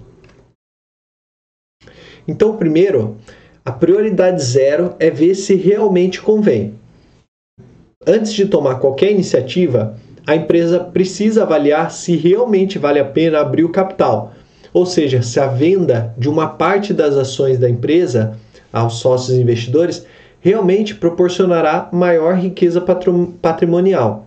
[2.29, 3.17] Então, primeiro,
[3.65, 6.75] a prioridade zero é ver se realmente convém.
[8.07, 13.65] Antes de tomar qualquer iniciativa, a empresa precisa avaliar se realmente vale a pena abrir
[13.65, 14.33] o capital,
[14.73, 18.39] ou seja, se a venda de uma parte das ações da empresa
[18.73, 20.07] aos sócios investidores
[20.41, 22.83] realmente proporcionará maior riqueza
[23.41, 24.27] patrimonial.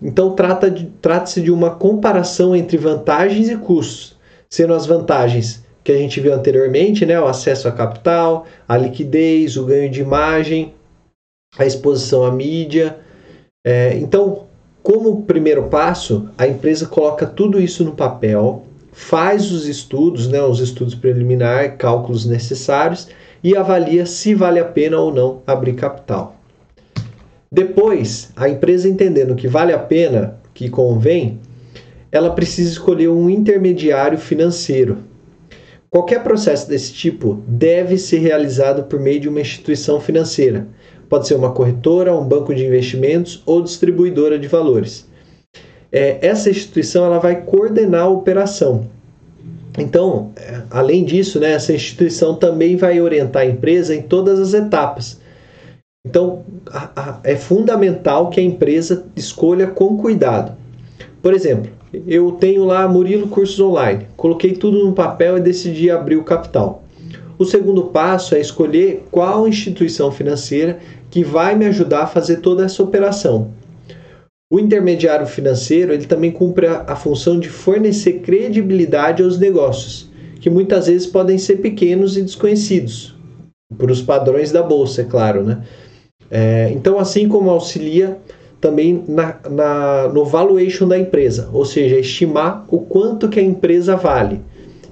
[0.00, 4.16] Então, trata-se de, trata de uma comparação entre vantagens e custos,
[4.50, 9.56] sendo as vantagens que a gente viu anteriormente, né, o acesso a capital, a liquidez,
[9.56, 10.74] o ganho de imagem,
[11.58, 12.98] a exposição à mídia.
[13.66, 14.44] É, então,
[14.82, 20.60] como primeiro passo, a empresa coloca tudo isso no papel, faz os estudos, né, os
[20.60, 23.08] estudos preliminares, cálculos necessários
[23.44, 26.34] e avalia se vale a pena ou não abrir capital.
[27.52, 31.38] Depois, a empresa entendendo que vale a pena, que convém,
[32.10, 34.98] ela precisa escolher um intermediário financeiro.
[35.90, 40.66] Qualquer processo desse tipo deve ser realizado por meio de uma instituição financeira.
[41.08, 45.06] Pode ser uma corretora, um banco de investimentos ou distribuidora de valores.
[45.92, 48.88] É, essa instituição ela vai coordenar a operação.
[49.78, 54.54] Então, é, além disso, né, essa instituição também vai orientar a empresa em todas as
[54.54, 55.20] etapas.
[56.06, 60.52] Então, a, a, é fundamental que a empresa escolha com cuidado.
[61.22, 61.70] Por exemplo,
[62.06, 66.84] eu tenho lá Murilo Cursos Online, coloquei tudo no papel e decidi abrir o capital.
[67.36, 70.78] O segundo passo é escolher qual instituição financeira
[71.10, 73.50] que vai me ajudar a fazer toda essa operação.
[74.50, 80.86] O intermediário financeiro ele também cumpre a, função de fornecer credibilidade aos negócios, que muitas
[80.86, 83.16] vezes podem ser pequenos e desconhecidos,
[83.78, 85.62] por os padrões da bolsa, é claro, né?
[86.30, 88.18] É, então, assim como auxilia
[88.60, 93.96] também na, na, no valuation da empresa, ou seja, estimar o quanto que a empresa
[93.96, 94.40] vale.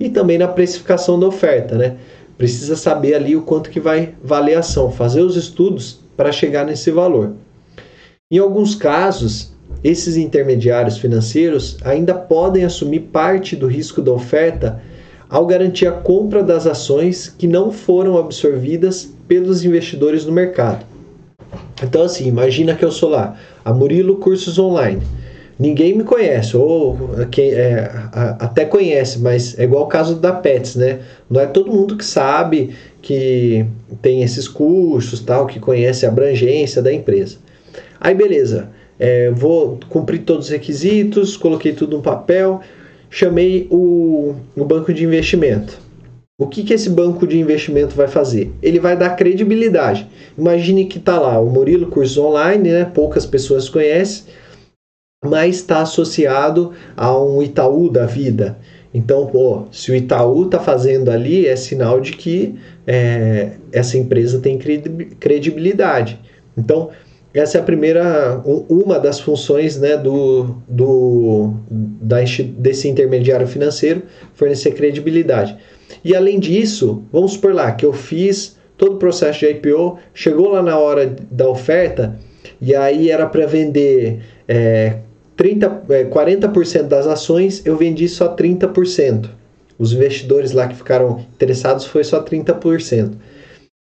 [0.00, 1.96] E também na precificação da oferta, né?
[2.36, 6.64] Precisa saber ali o quanto que vai valer a ação, fazer os estudos para chegar
[6.64, 7.34] nesse valor.
[8.32, 9.52] Em alguns casos,
[9.84, 14.80] esses intermediários financeiros ainda podem assumir parte do risco da oferta
[15.28, 20.82] ao garantir a compra das ações que não foram absorvidas pelos investidores no mercado.
[21.82, 25.02] Então, assim, imagina que eu sou lá, a Murilo Cursos Online.
[25.58, 27.90] Ninguém me conhece, ou quem, é,
[28.38, 31.00] até conhece, mas é igual o caso da Pets, né?
[31.28, 32.70] Não é todo mundo que sabe
[33.02, 33.66] que
[34.00, 37.36] tem esses cursos, tal, que conhece a abrangência da empresa.
[38.04, 42.60] Aí, beleza, é, vou cumprir todos os requisitos, coloquei tudo no papel,
[43.08, 45.78] chamei o, o banco de investimento.
[46.36, 48.50] O que, que esse banco de investimento vai fazer?
[48.60, 50.08] Ele vai dar credibilidade.
[50.36, 52.84] Imagine que está lá o Murilo Cursos Online, né?
[52.84, 54.24] poucas pessoas conhecem,
[55.24, 58.58] mas está associado a um Itaú da vida.
[58.92, 64.40] Então, pô, se o Itaú está fazendo ali, é sinal de que é, essa empresa
[64.40, 64.58] tem
[65.20, 66.18] credibilidade.
[66.56, 66.90] Então,
[67.34, 72.18] essa é a primeira, uma das funções né, do, do, da,
[72.58, 74.02] desse intermediário financeiro,
[74.34, 75.56] fornecer credibilidade.
[76.04, 80.48] E além disso, vamos supor lá que eu fiz todo o processo de IPO, chegou
[80.50, 82.18] lá na hora da oferta
[82.60, 84.98] e aí era para vender é,
[85.36, 89.28] 30, é, 40% das ações, eu vendi só 30%.
[89.78, 93.12] Os investidores lá que ficaram interessados foi só 30%.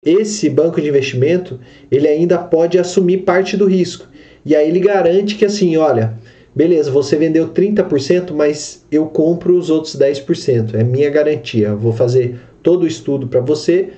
[0.04, 4.06] Esse banco de investimento, ele ainda pode assumir parte do risco.
[4.44, 6.18] E aí ele garante que assim, olha,
[6.54, 10.74] beleza, você vendeu 30%, mas eu compro os outros 10%.
[10.74, 11.74] É minha garantia.
[11.74, 13.90] Vou fazer todo o estudo para você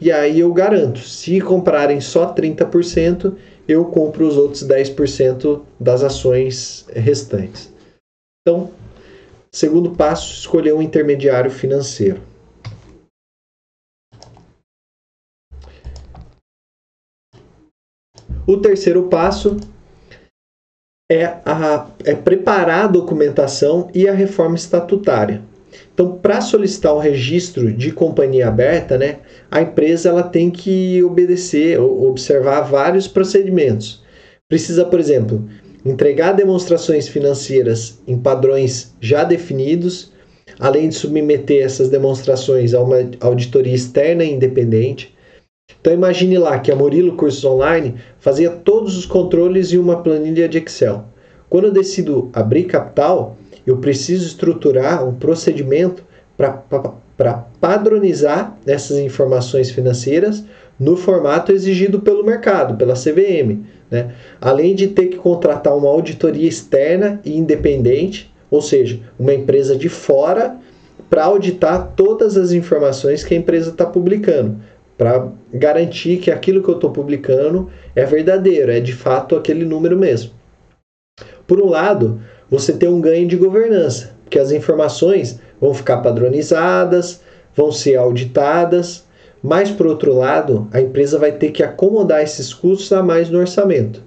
[0.00, 3.34] e aí eu garanto, se comprarem só 30%,
[3.66, 7.72] eu compro os outros 10% das ações restantes.
[8.42, 8.70] Então,
[9.52, 12.20] segundo passo, escolher um intermediário financeiro.
[18.46, 19.56] O terceiro passo
[21.10, 25.42] é, a, é preparar a documentação e a reforma estatutária.
[25.92, 29.18] Então, para solicitar o registro de companhia aberta, né,
[29.50, 34.02] a empresa ela tem que obedecer observar vários procedimentos.
[34.48, 35.48] Precisa, por exemplo,
[35.84, 40.12] entregar demonstrações financeiras em padrões já definidos,
[40.58, 45.15] além de submeter essas demonstrações a uma auditoria externa e independente,
[45.86, 50.48] então imagine lá que a Murilo Cursos Online fazia todos os controles em uma planilha
[50.48, 51.04] de Excel.
[51.48, 56.02] Quando eu decido abrir capital, eu preciso estruturar um procedimento
[56.36, 60.44] para padronizar essas informações financeiras
[60.76, 63.62] no formato exigido pelo mercado, pela CVM.
[63.88, 64.12] Né?
[64.40, 69.88] Além de ter que contratar uma auditoria externa e independente, ou seja, uma empresa de
[69.88, 70.56] fora,
[71.08, 74.56] para auditar todas as informações que a empresa está publicando,
[74.96, 79.96] para garantir que aquilo que eu estou publicando é verdadeiro, é de fato aquele número
[79.96, 80.32] mesmo.
[81.46, 87.20] Por um lado, você tem um ganho de governança, porque as informações vão ficar padronizadas,
[87.54, 89.04] vão ser auditadas,
[89.42, 93.38] mas por outro lado, a empresa vai ter que acomodar esses custos a mais no
[93.38, 94.02] orçamento.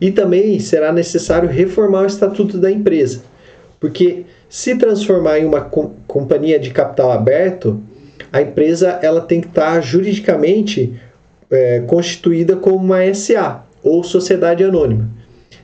[0.00, 3.22] E também será necessário reformar o estatuto da empresa,
[3.78, 7.80] porque se transformar em uma companhia de capital aberto,
[8.32, 11.00] a empresa ela tem que estar juridicamente
[11.50, 15.08] é, constituída como uma SA ou sociedade anônima.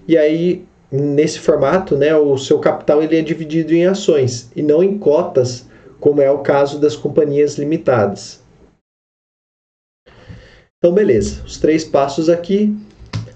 [0.07, 4.83] E aí nesse formato, né, o seu capital ele é dividido em ações e não
[4.83, 5.67] em cotas,
[5.99, 8.43] como é o caso das companhias limitadas.
[10.79, 12.77] Então, beleza, os três passos aqui.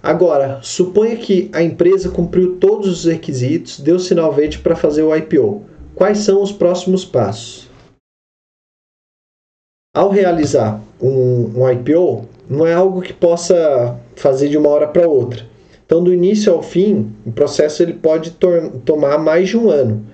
[0.02, 5.16] Agora, suponha que a empresa cumpriu todos os requisitos, deu sinal verde para fazer o
[5.16, 5.64] IPO.
[5.94, 7.67] Quais são os próximos passos?
[9.98, 15.08] Ao realizar um, um IPO, não é algo que possa fazer de uma hora para
[15.08, 15.44] outra.
[15.84, 18.30] Então, do início ao fim, o processo ele pode
[18.84, 20.06] tomar mais de um ano.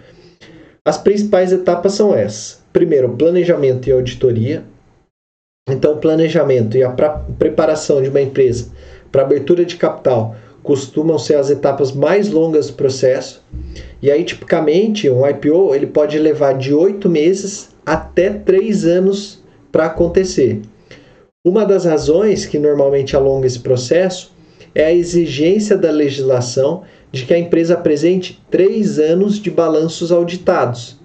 [0.87, 4.64] As principais etapas são essas: primeiro, planejamento e auditoria.
[5.68, 6.88] Então, o planejamento e a
[7.38, 8.73] preparação de uma empresa
[9.12, 13.44] para abertura de capital costumam ser as etapas mais longas do processo.
[14.01, 19.43] E aí, tipicamente, um IPO ele pode levar de oito meses até três anos
[19.74, 20.62] para acontecer.
[21.44, 24.32] Uma das razões que normalmente alonga esse processo
[24.72, 31.00] é a exigência da legislação de que a empresa apresente três anos de balanços auditados.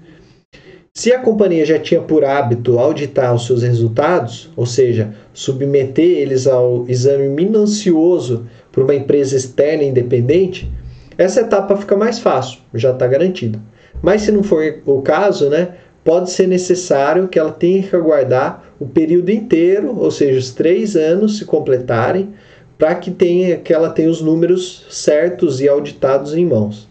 [0.93, 6.45] Se a companhia já tinha por hábito auditar os seus resultados, ou seja, submeter eles
[6.45, 10.71] ao exame minucioso por uma empresa externa independente,
[11.17, 13.59] essa etapa fica mais fácil, já está garantida.
[13.99, 15.69] Mas se não for o caso, né,
[16.03, 20.95] pode ser necessário que ela tenha que aguardar o período inteiro, ou seja, os três
[20.95, 22.33] anos se completarem,
[22.77, 26.87] para que, tenha, que ela tenha os números certos e auditados em mãos.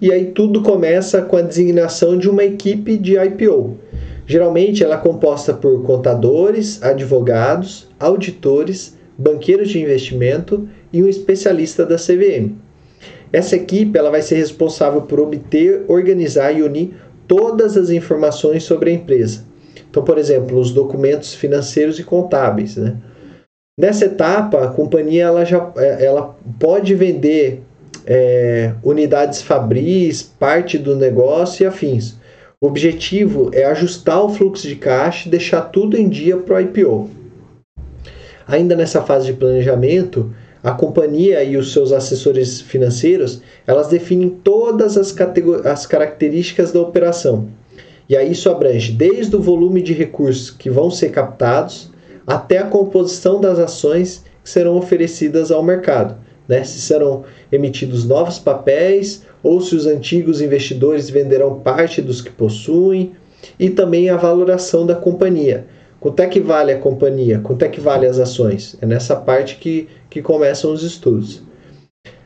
[0.00, 3.76] E aí tudo começa com a designação de uma equipe de IPO.
[4.26, 11.96] Geralmente ela é composta por contadores, advogados, auditores, banqueiros de investimento e um especialista da
[11.96, 12.54] CVM.
[13.32, 16.94] Essa equipe ela vai ser responsável por obter, organizar e unir
[17.30, 19.44] todas as informações sobre a empresa.
[19.88, 22.74] Então, por exemplo, os documentos financeiros e contábeis.
[22.74, 22.96] Né?
[23.78, 27.62] Nessa etapa, a companhia ela já é, ela pode vender
[28.04, 32.16] é, unidades fabris, parte do negócio e afins.
[32.60, 36.60] O objetivo é ajustar o fluxo de caixa e deixar tudo em dia para o
[36.60, 37.10] IPO.
[38.44, 44.96] Ainda nessa fase de planejamento, a companhia e os seus assessores financeiros, elas definem todas
[44.96, 45.14] as,
[45.64, 47.48] as características da operação.
[48.08, 51.90] E aí isso abrange desde o volume de recursos que vão ser captados
[52.26, 56.16] até a composição das ações que serão oferecidas ao mercado.
[56.48, 56.64] Né?
[56.64, 63.12] Se serão emitidos novos papéis ou se os antigos investidores venderão parte dos que possuem
[63.58, 65.66] e também a valoração da companhia.
[66.00, 67.40] Quanto é que vale a companhia?
[67.40, 68.76] Quanto é que vale as ações?
[68.80, 71.42] É nessa parte que que começam os estudos.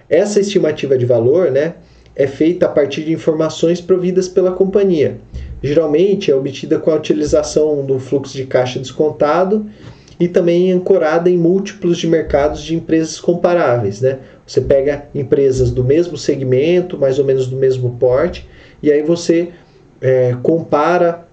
[0.09, 1.75] Essa estimativa de valor né,
[2.16, 5.18] é feita a partir de informações providas pela companhia.
[5.62, 9.66] Geralmente é obtida com a utilização do fluxo de caixa descontado
[10.18, 14.01] e também ancorada em múltiplos de mercados de empresas comparáveis.
[14.01, 14.18] Né?
[14.47, 18.49] Você pega empresas do mesmo segmento, mais ou menos do mesmo porte,
[18.83, 19.51] e aí você
[20.01, 21.27] é, compara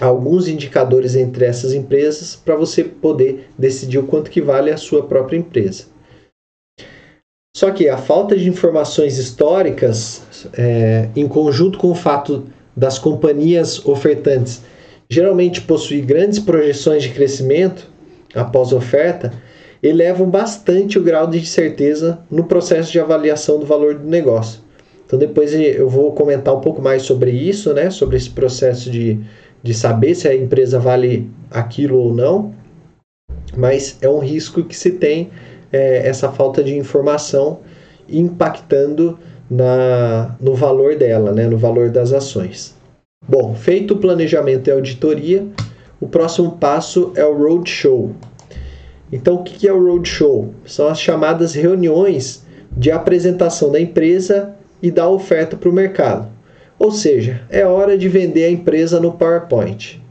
[0.00, 5.02] alguns indicadores entre essas empresas para você poder decidir o quanto que vale a sua
[5.02, 5.84] própria empresa.
[7.54, 10.22] Só que a falta de informações históricas,
[10.54, 14.62] é, em conjunto com o fato das companhias ofertantes
[15.12, 17.86] geralmente possuir grandes projeções de crescimento
[18.34, 19.30] após oferta,
[19.82, 24.60] elevam bastante o grau de certeza no processo de avaliação do valor do negócio.
[25.04, 29.20] Então depois eu vou comentar um pouco mais sobre isso, né, sobre esse processo de
[29.62, 32.52] de saber se a empresa vale aquilo ou não,
[33.56, 35.30] mas é um risco que se tem
[35.72, 37.60] é, essa falta de informação
[38.08, 39.18] impactando
[39.50, 42.74] na, no valor dela, né, no valor das ações.
[43.28, 45.46] Bom, feito o planejamento e auditoria,
[46.00, 48.12] o próximo passo é o roadshow.
[49.12, 50.52] Então, o que é o roadshow?
[50.64, 52.44] São as chamadas reuniões
[52.76, 56.31] de apresentação da empresa e da oferta para o mercado.
[56.82, 60.02] Ou seja, é hora de vender a empresa no PowerPoint.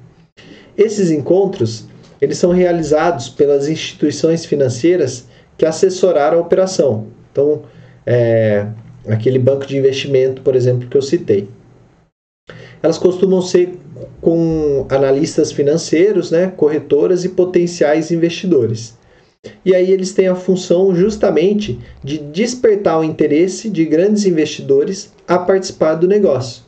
[0.78, 1.86] Esses encontros
[2.22, 7.08] eles são realizados pelas instituições financeiras que assessoraram a operação.
[7.30, 7.64] Então,
[8.06, 8.68] é,
[9.06, 11.50] aquele banco de investimento, por exemplo, que eu citei.
[12.82, 13.78] Elas costumam ser
[14.22, 18.98] com analistas financeiros, né, corretoras e potenciais investidores.
[19.66, 25.38] E aí eles têm a função justamente de despertar o interesse de grandes investidores a
[25.38, 26.64] participar do negócio.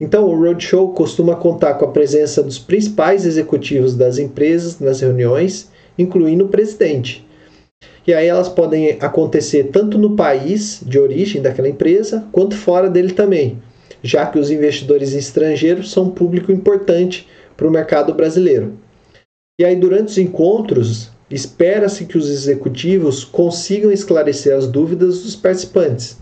[0.00, 5.70] Então, o Roadshow costuma contar com a presença dos principais executivos das empresas nas reuniões,
[5.96, 7.24] incluindo o presidente.
[8.06, 13.12] E aí elas podem acontecer tanto no país de origem daquela empresa, quanto fora dele
[13.12, 13.62] também,
[14.02, 18.74] já que os investidores estrangeiros são um público importante para o mercado brasileiro.
[19.58, 26.16] E aí, durante os encontros, espera-se que os executivos consigam esclarecer as dúvidas dos participantes,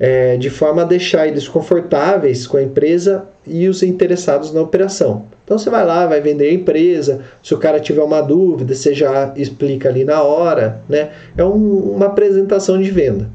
[0.00, 5.26] é, de forma a deixar eles confortáveis com a empresa e os interessados na operação.
[5.44, 8.94] Então você vai lá, vai vender a empresa, se o cara tiver uma dúvida, você
[8.94, 11.12] já explica ali na hora, né?
[11.36, 13.30] É um, uma apresentação de venda.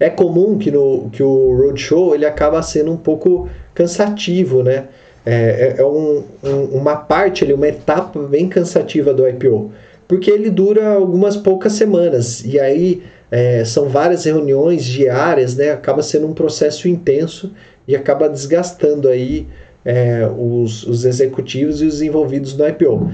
[0.00, 4.88] É comum que, no, que o roadshow ele acaba sendo um pouco cansativo, né?
[5.30, 9.70] É, é, é um, um, uma parte ali, uma etapa bem cansativa do IPO,
[10.08, 15.70] porque ele dura algumas poucas semanas e aí é, são várias reuniões diárias, né?
[15.70, 17.52] Acaba sendo um processo intenso
[17.86, 19.46] e acaba desgastando aí
[19.84, 23.12] é, os, os executivos e os envolvidos no IPO.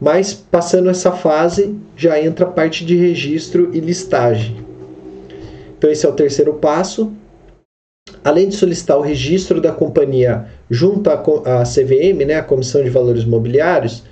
[0.00, 4.56] Mas passando essa fase, já entra a parte de registro e listagem.
[5.78, 7.12] Então esse é o terceiro passo.
[8.24, 11.16] Além de solicitar o registro da companhia junto à,
[11.62, 14.04] CVM, né, a Comissão de Valores Mobiliários,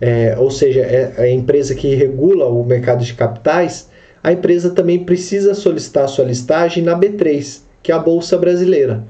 [0.00, 3.88] é, ou seja, é a empresa que regula o mercado de capitais,
[4.22, 9.04] a empresa também precisa solicitar sua listagem na B3, que é a Bolsa Brasileira.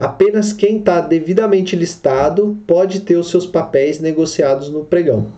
[0.00, 5.32] Apenas quem está devidamente listado pode ter os seus papéis negociados no pregão.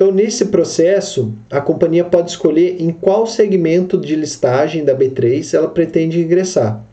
[0.00, 5.68] Então, nesse processo, a companhia pode escolher em qual segmento de listagem da B3 ela
[5.68, 6.84] pretende ingressar.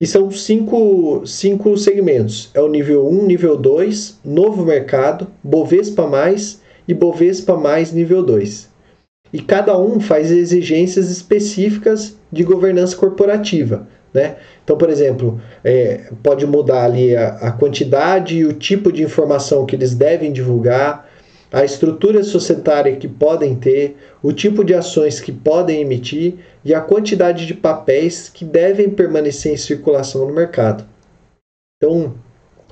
[0.00, 6.60] E são cinco, cinco segmentos: é o nível 1, nível 2, novo mercado, Bovespa mais
[6.88, 8.70] e Bovespa mais nível 2
[9.32, 13.86] e cada um faz exigências específicas de governança corporativa.
[14.12, 14.36] Né?
[14.64, 19.64] Então, por exemplo, é, pode mudar ali a, a, quantidade e o tipo de informação
[19.64, 21.08] que eles devem divulgar,
[21.52, 26.34] a estrutura societária que podem ter, o tipo de ações que podem emitir
[26.64, 30.84] e a quantidade de papéis que devem permanecer em circulação no mercado.
[31.76, 32.14] Então,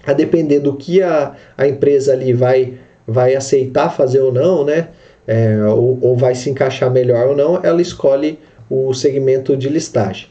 [0.07, 4.89] a depender do que a, a empresa ali vai, vai aceitar fazer ou não, né?
[5.29, 8.39] é, ou, ou vai se encaixar melhor ou não, ela escolhe
[8.71, 10.29] o segmento de listagem.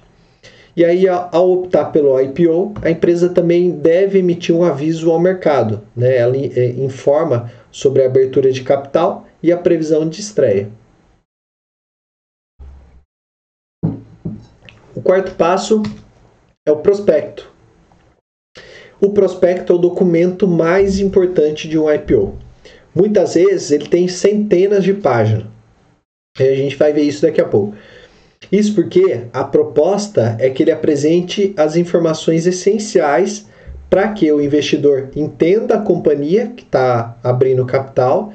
[0.75, 5.81] E aí, ao optar pelo IPO, a empresa também deve emitir um aviso ao mercado.
[5.95, 6.17] Né?
[6.17, 10.67] Ela é, informa sobre a abertura de capital e a previsão de estreia.
[14.95, 15.83] O quarto passo
[16.67, 17.51] é o prospecto.
[18.99, 22.35] O prospecto é o documento mais importante de um IPO.
[22.95, 25.45] Muitas vezes ele tem centenas de páginas.
[26.39, 27.75] E a gente vai ver isso daqui a pouco.
[28.51, 33.45] Isso porque a proposta é que ele apresente as informações essenciais
[33.89, 38.33] para que o investidor entenda a companhia que está abrindo capital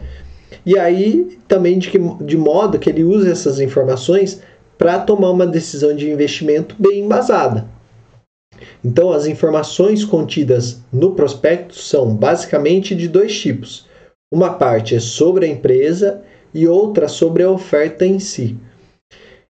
[0.64, 4.40] e aí também de, que, de modo que ele use essas informações
[4.78, 7.66] para tomar uma decisão de investimento bem embasada.
[8.84, 13.86] Então, as informações contidas no prospecto são basicamente de dois tipos.
[14.32, 16.22] Uma parte é sobre a empresa
[16.54, 18.56] e outra sobre a oferta em si.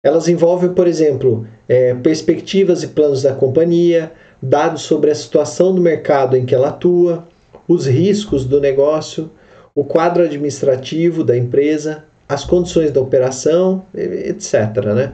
[0.04, 4.12] Elas envolvem, por exemplo, é, perspectivas e planos da companhia,
[4.42, 7.26] dados sobre a situação do mercado em que ela atua,
[7.68, 9.30] os riscos do negócio,
[9.76, 14.54] o quadro administrativo da empresa, as condições da operação, etc.
[14.96, 15.14] Né?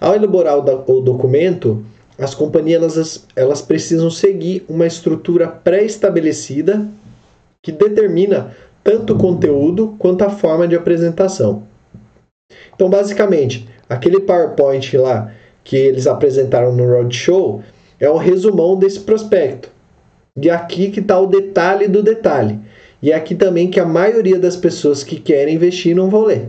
[0.00, 1.84] Ao elaborar o, documento,
[2.18, 6.86] as companhias elas, elas precisam seguir uma estrutura pré-estabelecida
[7.62, 8.50] que determina
[8.82, 11.62] tanto o conteúdo quanto a forma de apresentação.
[12.74, 17.62] Então, basicamente, aquele PowerPoint lá que eles apresentaram no Roadshow
[18.02, 19.70] é um resumão desse prospecto.
[20.36, 22.58] E aqui que está o detalhe do detalhe.
[23.00, 26.48] E é aqui também que a maioria das pessoas que querem investir não vão ler.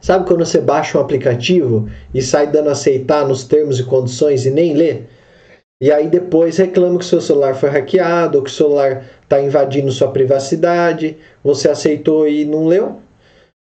[0.00, 4.50] Sabe quando você baixa um aplicativo e sai dando aceitar nos termos e condições e
[4.50, 5.02] nem lê?
[5.82, 9.90] E aí depois reclama que seu celular foi hackeado, ou que o celular está invadindo
[9.90, 13.00] sua privacidade, você aceitou e não leu.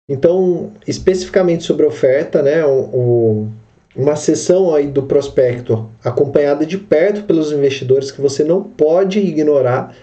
[0.09, 3.53] Então, especificamente sobre oferta, né, o, o,
[3.97, 9.97] uma sessão aí do prospecto acompanhada de perto pelos investidores que você não pode ignorar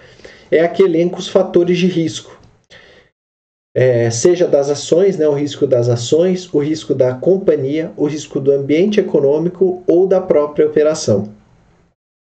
[0.50, 2.40] é a que elenca os fatores de risco.
[3.76, 8.40] É, seja das ações, né, o risco das ações, o risco da companhia, o risco
[8.40, 11.34] do ambiente econômico ou da própria operação.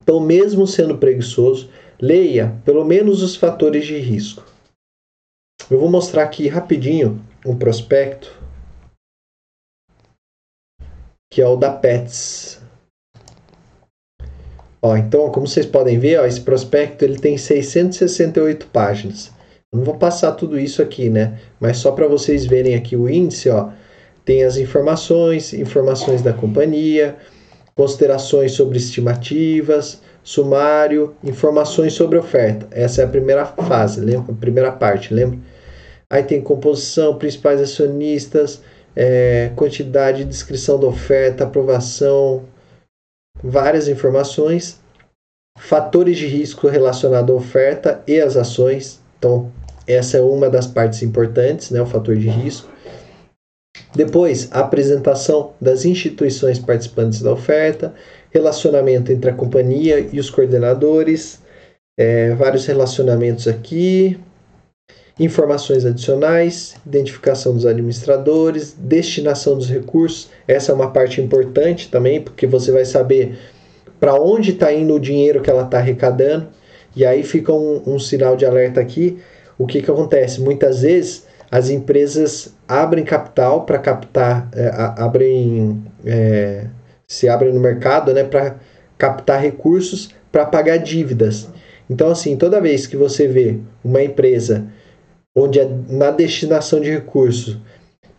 [0.02, 4.44] Então, mesmo sendo preguiçoso, leia pelo menos os fatores de risco.
[5.70, 8.43] Eu vou mostrar aqui rapidinho um prospecto,
[11.34, 12.60] que é o da Pets.
[14.80, 19.32] Ó, então, como vocês podem ver, ó, esse prospecto ele tem 668 páginas.
[19.72, 21.40] Eu não vou passar tudo isso aqui, né?
[21.60, 23.70] Mas só para vocês verem aqui o índice, ó,
[24.24, 27.16] tem as informações, informações da companhia,
[27.74, 32.68] considerações sobre estimativas, sumário, informações sobre oferta.
[32.70, 34.32] Essa é a primeira fase, lembra?
[34.32, 35.40] A primeira parte, lembra?
[36.08, 38.62] Aí tem composição, principais acionistas,
[38.96, 42.46] é, quantidade, descrição da oferta, aprovação,
[43.44, 44.80] várias informações,
[45.58, 49.00] fatores de risco relacionados à oferta e às ações.
[49.18, 49.52] Então,
[49.88, 52.72] essa é uma das partes importantes, né, o fator de risco.
[53.96, 57.94] Depois, a apresentação das instituições participantes da oferta,
[58.32, 61.42] relacionamento entre a companhia e os coordenadores,
[61.98, 64.20] é, vários relacionamentos aqui,
[65.20, 70.30] informações adicionais, identificação dos administradores, destinação dos recursos.
[70.48, 73.38] Essa é uma parte importante também, porque você vai saber
[74.00, 76.48] para onde está indo o dinheiro que ela está arrecadando.
[76.96, 79.20] E aí fica um, um, sinal de alerta aqui.
[79.58, 80.42] O que, que acontece?
[80.42, 86.66] Muitas vezes as empresas abrem capital para captar, é, abrem, é,
[87.08, 88.56] se abrem no mercado né, para
[88.98, 91.48] captar recursos para pagar dívidas.
[91.88, 94.66] Então, assim, toda vez que você vê uma empresa
[95.36, 97.58] onde é na destinação de recursos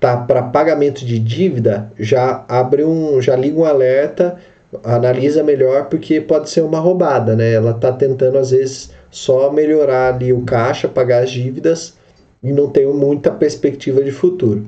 [0.00, 4.38] tá para pagamento de dívida, já abre um, já liga um alerta,
[4.82, 7.54] analisa melhor porque pode ser uma roubada, né?
[7.54, 11.96] Ela está tentando às vezes só melhorar ali o caixa, pagar as dívidas
[12.42, 14.66] e não tem muita perspectiva de futuro.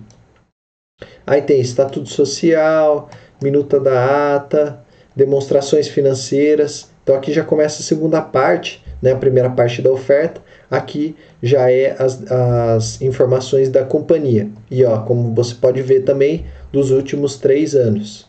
[1.26, 3.10] Aí tem estatuto social,
[3.42, 4.80] minuta da ata,
[5.14, 6.90] demonstrações financeiras.
[7.02, 9.12] Então aqui já começa a segunda parte, né?
[9.12, 10.40] A primeira parte da oferta
[10.70, 14.50] Aqui já é as, as informações da companhia.
[14.70, 18.28] E ó, como você pode ver também, dos últimos três anos.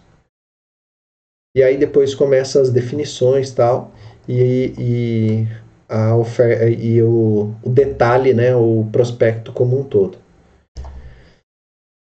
[1.55, 3.91] E aí depois começam as definições tal,
[4.29, 5.47] e, e,
[5.89, 10.19] a oferta, e o, o detalhe, né, o prospecto como um todo.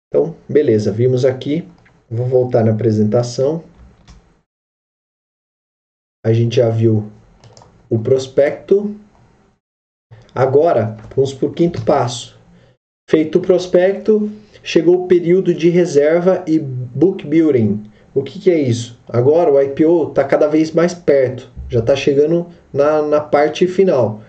[0.09, 1.67] Então, beleza, vimos aqui.
[2.11, 3.63] Vou voltar na apresentação.
[6.27, 7.11] A gente já viu
[7.89, 8.95] o prospecto,
[10.35, 12.39] Agora, vamos para o quinto passo.
[13.09, 14.31] Feito o prospecto,
[14.63, 17.83] chegou o período de reserva e book building.
[18.15, 18.99] O que, que é isso?
[19.09, 24.21] Agora o IPO está cada vez mais perto, já está chegando na, na parte final.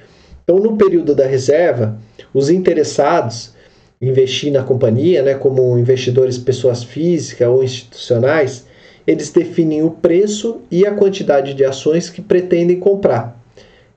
[0.44, 1.98] Então, no período da reserva,
[2.34, 3.54] os interessados
[4.02, 8.66] em investir na companhia, né, como investidores pessoas físicas ou institucionais,
[9.06, 13.41] eles definem o preço e a quantidade de ações que pretendem comprar.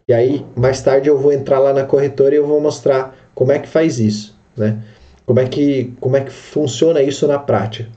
[0.06, 3.52] E aí, mais tarde eu vou entrar lá na corretora e eu vou mostrar como
[3.52, 4.78] é que faz isso, né?
[5.24, 7.88] Como é que, como é que funciona isso na prática.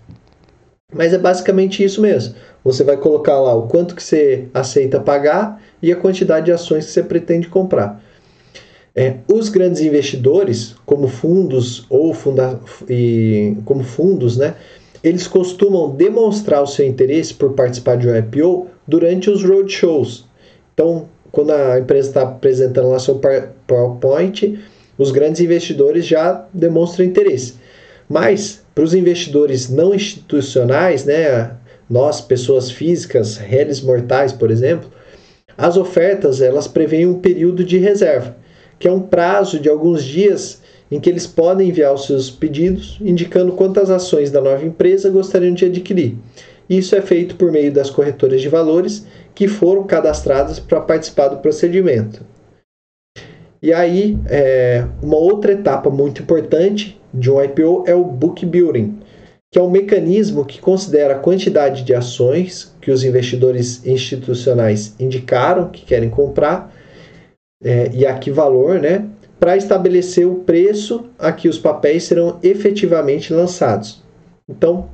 [0.94, 2.34] Mas é basicamente isso mesmo.
[2.64, 6.86] Você vai colocar lá o quanto que você aceita pagar e a quantidade de ações
[6.86, 8.02] que você pretende comprar.
[8.96, 14.56] É, os grandes investidores, como fundos ou funda e, como fundos, né,
[15.04, 20.26] eles costumam demonstrar o seu interesse por participar de um IPO durante os roadshows.
[20.74, 23.22] Então, quando a empresa está apresentando lá seu
[23.68, 24.60] PowerPoint,
[24.98, 27.56] os grandes investidores já demonstram interesse.
[28.10, 31.52] Mas para os investidores não institucionais, né,
[31.90, 34.90] nós, pessoas físicas, réis mortais, por exemplo,
[35.58, 38.36] as ofertas elas prevêem um período de reserva,
[38.78, 42.98] que é um prazo de alguns dias em que eles podem enviar os seus pedidos,
[43.02, 46.16] indicando quantas ações da nova empresa gostariam de adquirir.
[46.70, 49.06] Isso é feito por meio das corretoras de valores
[49.38, 52.26] que foram cadastradas para participar do procedimento.
[53.62, 58.98] E aí, é, uma outra etapa muito importante de um IPO é o book building,
[59.52, 65.70] que é um mecanismo que considera a quantidade de ações que os investidores institucionais indicaram
[65.70, 66.74] que querem comprar
[67.64, 69.08] é, e a que valor, né,
[69.40, 74.02] para estabelecer o preço a que os papéis serão efetivamente lançados.
[74.50, 74.90] Então,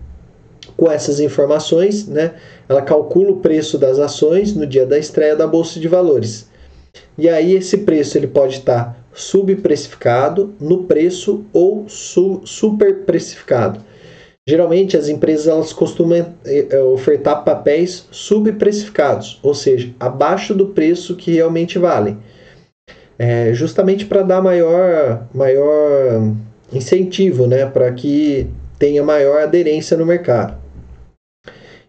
[0.76, 2.34] com essas informações, né,
[2.68, 6.48] ela calcula o preço das ações no dia da estreia da bolsa de valores.
[7.18, 13.80] E aí esse preço ele pode estar subprecificado no preço ou su superprecificado.
[14.46, 21.16] Geralmente as empresas elas costumam eh, eh, ofertar papéis subprecificados, ou seja, abaixo do preço
[21.16, 22.18] que realmente valem,
[23.18, 26.34] é, justamente para dar maior, maior
[26.74, 28.50] incentivo, né, para que
[28.84, 30.58] tenha maior aderência no mercado.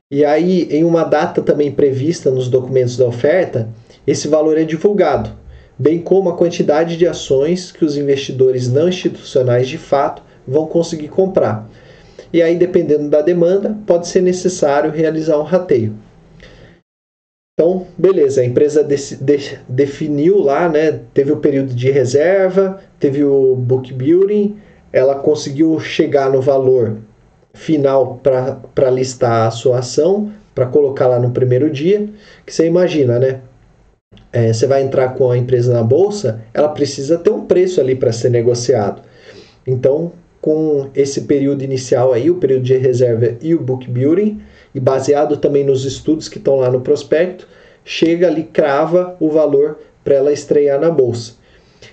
[0.09, 3.69] E aí, em uma data também prevista nos documentos da oferta,
[4.07, 5.29] esse valor é divulgado,
[5.77, 11.09] bem como a quantidade de ações que os investidores não institucionais de fato vão conseguir
[11.09, 11.69] comprar.
[12.33, 15.97] E aí, dependendo da demanda, pode ser necessário realizar um rateio.
[17.59, 21.01] Então, beleza, a empresa de, de, definiu lá, né?
[21.13, 24.57] Teve o período de reserva, teve o book building,
[24.95, 26.99] ela conseguiu chegar no valor
[27.53, 32.09] final para listar a sua ação, para colocar lá no primeiro dia,
[32.47, 33.41] que você imagina, né?
[34.33, 37.97] É, você vai entrar com a empresa na bolsa, ela precisa ter um preço ali
[37.97, 39.03] para ser negociado.
[39.67, 44.41] Então, com esse período inicial aí, o período de reserva e o book building,
[44.73, 47.49] e baseado também nos estudos que estão lá no prospecto,
[47.85, 51.33] chega ali, crava o valor para ela estrear na bolsa.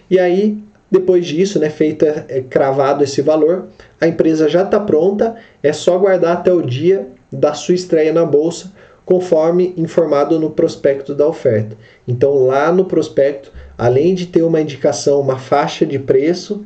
[0.09, 0.59] E aí,
[0.91, 3.67] depois disso, né, feita é, cravado esse valor,
[3.99, 8.25] a empresa já está pronta, é só guardar até o dia da sua estreia na
[8.25, 8.73] bolsa,
[9.05, 11.77] conforme informado no prospecto da oferta.
[12.07, 16.65] Então, lá no prospecto, além de ter uma indicação, uma faixa de preço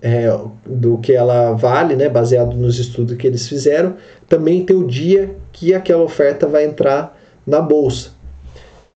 [0.00, 0.28] é,
[0.64, 3.96] do que ela vale, né, baseado nos estudos que eles fizeram,
[4.28, 8.10] também tem o dia que aquela oferta vai entrar na bolsa.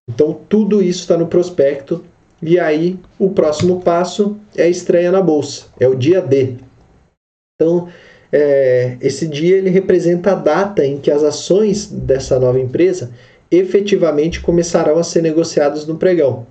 [0.09, 2.03] Então, tudo isso está no prospecto.
[2.45, 6.55] E aí, o próximo passo é a estreia na bolsa, é o dia D.
[7.55, 7.87] Então,
[8.29, 13.11] é, esse dia ele representa a data em que as ações dessa nova empresa
[13.49, 16.45] efetivamente começarão a ser negociadas no pregão.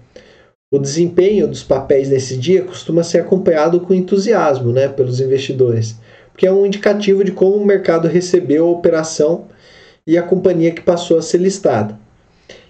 [0.72, 5.96] O desempenho dos papéis nesse dia costuma ser acompanhado com entusiasmo né, pelos investidores,
[6.30, 9.48] porque é um indicativo de como o mercado recebeu a operação
[10.06, 12.00] e a companhia que passou a ser listada.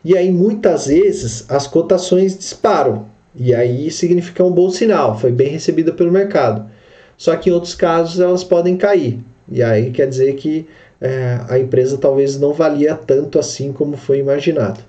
[0.04, 5.48] E aí, muitas vezes, as cotações disparam, e aí significa um bom sinal, foi bem
[5.48, 6.70] recebida pelo mercado.
[7.16, 9.20] Só que em outros casos elas podem cair.
[9.48, 10.68] E aí quer dizer que
[11.00, 14.80] é, a empresa talvez não valia tanto assim como foi imaginado.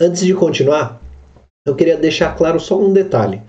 [0.00, 1.00] Antes de continuar,
[1.64, 3.40] eu queria deixar claro só um detalhe.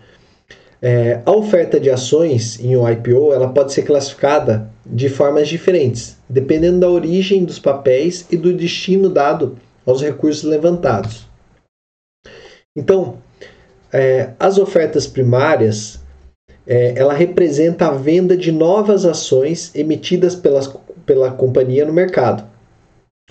[0.80, 6.18] É, a oferta de ações em um IPO ela pode ser classificada de formas diferentes,
[6.34, 9.56] dependendo da origem dos papéis e do destino dado
[9.86, 11.28] aos recursos levantados.
[12.76, 13.20] Então,
[13.92, 16.02] é, as ofertas primárias,
[16.66, 20.68] é, ela representa a venda de novas ações emitidas pelas,
[21.06, 22.50] pela companhia no mercado.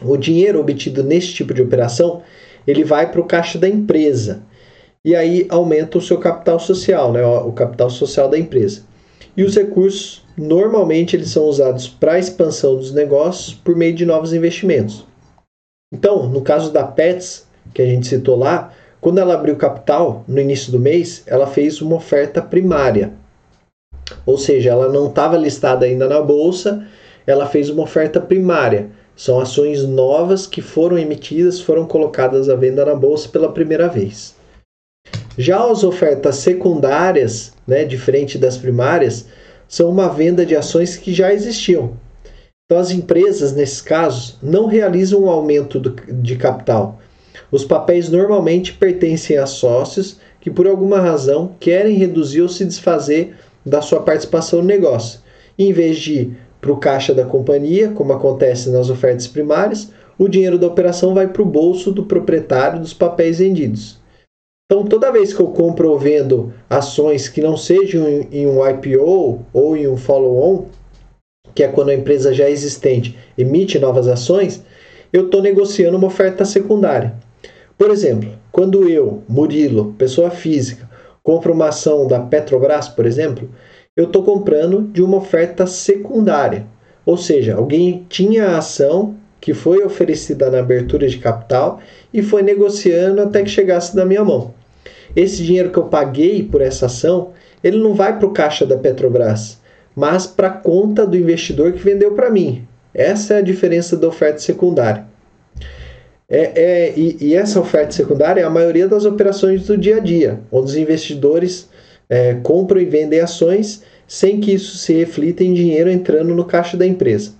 [0.00, 2.22] O dinheiro obtido nesse tipo de operação,
[2.64, 4.42] ele vai para o caixa da empresa
[5.04, 8.84] e aí aumenta o seu capital social, né, o capital social da empresa.
[9.36, 14.04] E os recursos, normalmente, eles são usados para a expansão dos negócios por meio de
[14.04, 15.06] novos investimentos.
[15.92, 20.40] Então, no caso da Pets, que a gente citou lá, quando ela abriu capital, no
[20.40, 23.12] início do mês, ela fez uma oferta primária.
[24.26, 26.86] Ou seja, ela não estava listada ainda na bolsa,
[27.26, 28.90] ela fez uma oferta primária.
[29.16, 34.31] São ações novas que foram emitidas, foram colocadas à venda na bolsa pela primeira vez.
[35.38, 39.26] Já as ofertas secundárias, né, diferente das primárias,
[39.66, 41.96] são uma venda de ações que já existiam.
[42.66, 46.98] Então, as empresas, nesses casos, não realizam um aumento do, de capital,
[47.52, 53.36] os papéis normalmente pertencem a sócios que, por alguma razão, querem reduzir ou se desfazer
[53.64, 55.20] da sua participação no negócio.
[55.58, 60.28] Em vez de ir para o caixa da companhia, como acontece nas ofertas primárias, o
[60.28, 64.00] dinheiro da operação vai para o bolso do proprietário dos papéis vendidos.
[64.72, 69.44] Então, toda vez que eu compro ou vendo ações que não sejam em um IPO
[69.52, 70.64] ou em um follow-on,
[71.54, 74.64] que é quando a empresa já existente emite novas ações,
[75.12, 77.12] eu estou negociando uma oferta secundária.
[77.76, 80.88] Por exemplo, quando eu, Murilo, pessoa física,
[81.22, 83.50] compro uma ação da Petrobras, por exemplo,
[83.94, 86.66] eu estou comprando de uma oferta secundária.
[87.04, 91.78] Ou seja, alguém tinha a ação que foi oferecida na abertura de capital
[92.10, 94.61] e foi negociando até que chegasse na minha mão.
[95.14, 97.30] Esse dinheiro que eu paguei por essa ação,
[97.62, 99.60] ele não vai para o caixa da Petrobras,
[99.94, 102.66] mas para a conta do investidor que vendeu para mim.
[102.94, 105.06] Essa é a diferença da oferta secundária.
[106.28, 110.00] É, é, e, e, essa oferta secundária é a maioria das operações do dia a
[110.00, 111.68] dia, onde os investidores
[112.08, 116.76] é, compram e vendem ações sem que isso se reflita em dinheiro entrando no caixa
[116.76, 117.32] da empresa.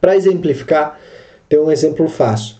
[0.00, 1.00] Para exemplificar,
[1.48, 2.56] tem um exemplo fácil.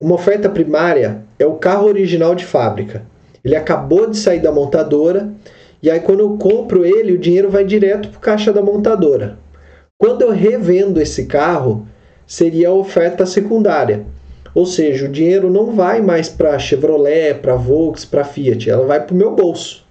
[0.00, 3.02] Uma oferta primária é o carro original de fábrica.
[3.44, 5.32] Ele acabou de sair da montadora
[5.82, 9.38] e aí quando eu compro ele, o dinheiro vai direto para o caixa da montadora.
[9.98, 11.86] Quando eu revendo esse carro,
[12.26, 14.04] seria a oferta secundária
[14.54, 19.04] ou seja, o dinheiro não vai mais para Chevrolet, para Volkswagen, para Fiat, ela vai
[19.04, 19.84] para o meu bolso.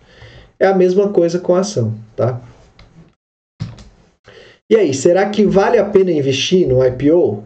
[0.59, 2.39] É a mesma coisa com a ação, tá?
[4.69, 7.43] E aí, será que vale a pena investir no IPO?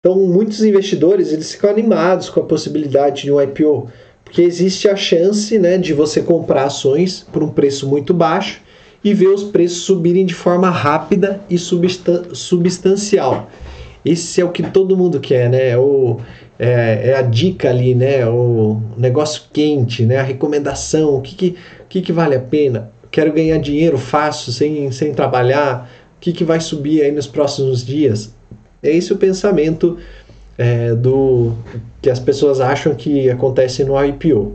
[0.00, 3.90] Então, muitos investidores eles ficam animados com a possibilidade de um IPO,
[4.28, 8.60] porque existe a chance né, de você comprar ações por um preço muito baixo
[9.02, 13.48] e ver os preços subirem de forma rápida e substan substancial.
[14.04, 15.70] Esse é o que todo mundo quer, né?
[15.70, 16.18] É, o,
[16.58, 18.26] é, é, a dica ali, né?
[18.26, 20.18] O negócio quente, né?
[20.18, 21.56] A recomendação, o que, que,
[21.88, 22.90] que, que vale a pena?
[23.10, 25.90] Quero ganhar dinheiro fácil, sem, sem trabalhar.
[26.16, 28.34] O que, que vai subir aí nos próximos dias?
[28.82, 29.96] É esse o pensamento
[30.58, 31.52] é, do
[32.02, 34.54] que as pessoas acham que acontece no IPO.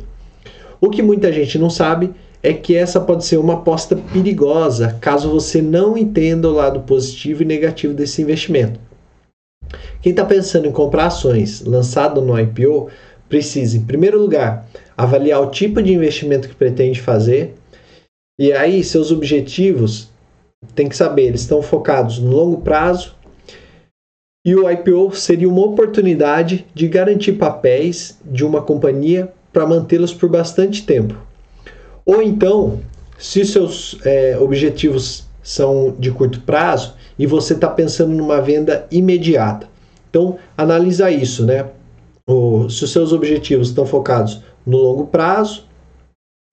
[0.81, 2.11] O que muita gente não sabe
[2.43, 7.41] é que essa pode ser uma aposta perigosa caso você não entenda o lado positivo
[7.41, 8.77] e negativo desse investimento.
[10.01, 12.89] Quem está pensando em comprar ações lançado no IPO
[13.29, 17.55] precisa, em primeiro lugar, avaliar o tipo de investimento que pretende fazer
[18.37, 20.09] e aí seus objetivos
[20.75, 23.15] tem que saber, eles estão focados no longo prazo
[24.45, 30.29] e o IPO seria uma oportunidade de garantir papéis de uma companhia para mantê-los por
[30.29, 31.15] bastante tempo.
[32.05, 32.81] Ou então,
[33.17, 39.67] se seus é, objetivos são de curto prazo e você está pensando numa venda imediata.
[40.09, 41.67] Então, analisa isso, né?
[42.27, 45.65] O, se os seus objetivos estão focados no longo prazo,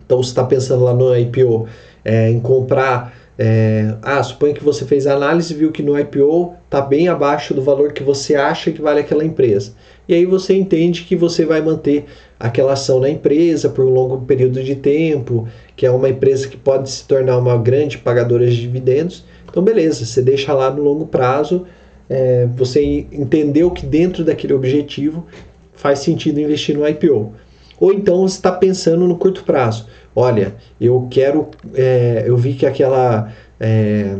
[0.04, 1.68] então você está pensando lá no IPO
[2.04, 5.98] é, em comprar é, ah, suponha que você fez a análise e viu que no
[5.98, 9.72] IPO está bem abaixo do valor que você acha que vale aquela empresa.
[10.06, 12.04] E aí você entende que você vai manter
[12.38, 16.56] aquela ação na empresa por um longo período de tempo, que é uma empresa que
[16.58, 19.24] pode se tornar uma grande pagadora de dividendos.
[19.48, 21.64] Então, beleza, você deixa lá no longo prazo,
[22.10, 25.26] é, você entendeu que dentro daquele objetivo
[25.72, 27.32] faz sentido investir no IPO.
[27.80, 32.66] Ou então você está pensando no curto prazo olha, eu quero, é, eu vi que
[32.66, 34.16] aquela é,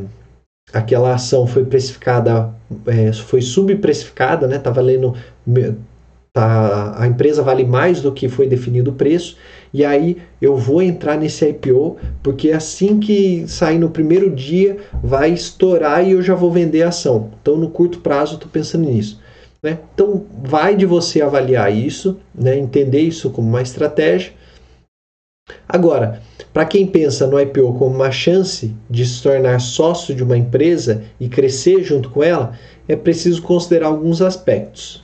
[0.72, 2.52] aquela ação foi precificada,
[2.86, 4.58] é, foi subprecificada, né?
[4.58, 5.14] Tá valendo,
[6.32, 9.36] tá, a empresa vale mais do que foi definido o preço.
[9.72, 15.30] E aí eu vou entrar nesse IPO porque assim que sair no primeiro dia vai
[15.32, 17.30] estourar e eu já vou vender a ação.
[17.40, 19.20] Então no curto prazo estou pensando nisso.
[19.62, 19.78] Né?
[19.94, 22.58] Então vai de você avaliar isso, né?
[22.58, 24.32] entender isso como uma estratégia
[25.68, 26.20] Agora,
[26.52, 31.04] para quem pensa no IPO como uma chance de se tornar sócio de uma empresa
[31.20, 35.02] e crescer junto com ela, é preciso considerar alguns aspectos.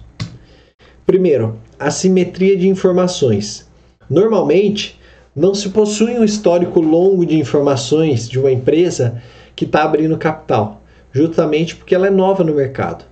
[1.06, 3.68] Primeiro, a simetria de informações.
[4.10, 4.98] Normalmente,
[5.34, 9.22] não se possui um histórico longo de informações de uma empresa
[9.54, 10.82] que está abrindo capital,
[11.12, 13.04] justamente porque ela é nova no mercado.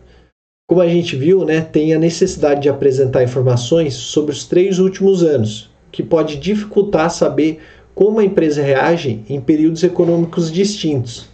[0.68, 5.22] Como a gente viu, né, tem a necessidade de apresentar informações sobre os três últimos
[5.22, 7.60] anos, que pode dificultar saber
[7.94, 11.28] como a empresa reage em períodos econômicos distintos.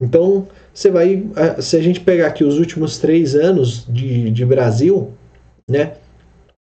[0.00, 1.24] Então, você vai,
[1.58, 5.10] se a gente pegar aqui os últimos três anos de, de Brasil,
[5.68, 5.94] né,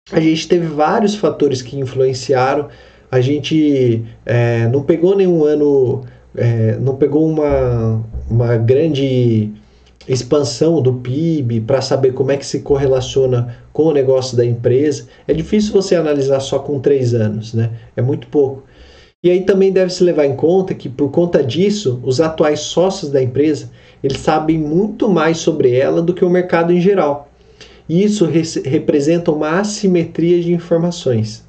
[0.10, 2.70] a gente teve vários fatores que influenciaram.
[3.12, 6.06] A gente é, não pegou nenhum ano,
[6.38, 9.52] é, não pegou uma, uma grande
[10.08, 15.08] expansão do PIB, para saber como é que se correlaciona com o negócio da empresa.
[15.28, 17.72] É difícil você analisar só com três anos, né?
[17.96, 18.64] É muito pouco.
[19.24, 23.12] E aí também deve se levar em conta que por conta disso, os atuais sócios
[23.12, 23.72] da empresa,
[24.04, 27.30] eles sabem muito mais sobre ela do que o mercado em geral.
[27.90, 31.44] E isso re representa uma assimetria de informações.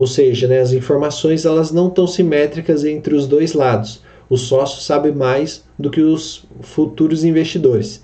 [0.00, 4.82] Ou seja, né, as informações elas não estão simétricas entre os dois lados o sócio
[4.82, 8.02] sabe mais do que os futuros investidores.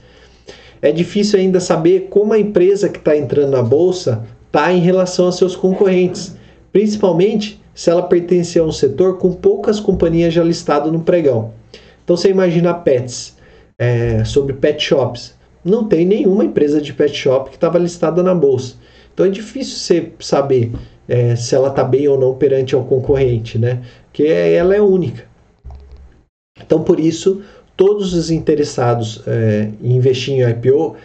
[0.81, 5.27] É difícil ainda saber como a empresa que está entrando na bolsa está em relação
[5.27, 6.37] aos seus concorrentes,
[6.72, 11.53] principalmente se ela pertencer a um setor com poucas companhias já listadas no pregão.
[12.05, 13.37] Então você imagina a Pets,
[13.79, 15.35] é, sobre pet shops.
[15.64, 18.77] Não tem nenhuma empresa de pet shop que estava listada na bolsa.
[19.12, 20.72] Então é difícil você saber
[21.09, 23.81] é, se ela está bem ou não perante ao concorrente, né?
[24.07, 25.25] Porque ela é única.
[26.61, 27.42] Então, por isso,
[27.76, 30.96] todos os interessados é, em investir em IPO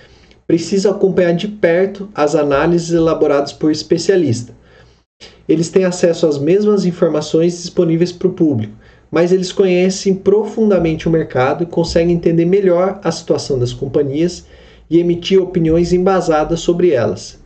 [0.45, 4.55] precisam acompanhar de perto as análises elaboradas por especialistas.
[5.47, 8.73] Eles têm acesso às mesmas informações disponíveis para o público,
[9.11, 14.45] mas eles conhecem profundamente o mercado e conseguem entender melhor a situação das companhias
[14.89, 17.39] e emitir opiniões embasadas sobre elas.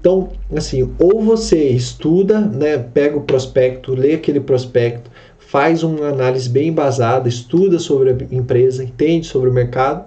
[0.00, 5.10] Então, assim, ou você estuda, né, pega o prospecto, lê aquele prospecto,
[5.56, 10.04] faz uma análise bem embasada, estuda sobre a empresa, entende sobre o mercado,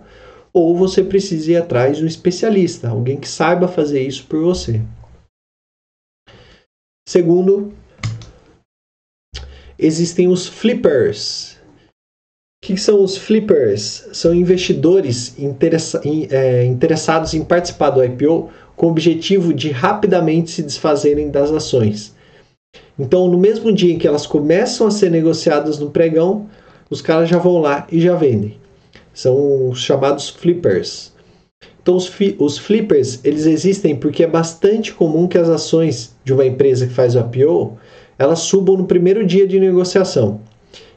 [0.53, 4.79] ou você precisa ir atrás de um especialista, alguém que saiba fazer isso por você.
[7.07, 7.73] Segundo,
[9.75, 11.57] existem os flippers.
[12.63, 14.07] O que são os flippers?
[14.13, 15.35] São investidores
[16.29, 22.18] é, interessados em participar do IPO com o objetivo de rapidamente se desfazerem das ações.
[22.99, 26.47] Então, no mesmo dia em que elas começam a ser negociadas no pregão,
[26.89, 28.57] os caras já vão lá e já vendem.
[29.13, 31.13] São os chamados flippers.
[31.81, 36.45] Então, os, os flippers eles existem porque é bastante comum que as ações de uma
[36.45, 37.77] empresa que faz o IPO
[38.17, 40.41] elas subam no primeiro dia de negociação.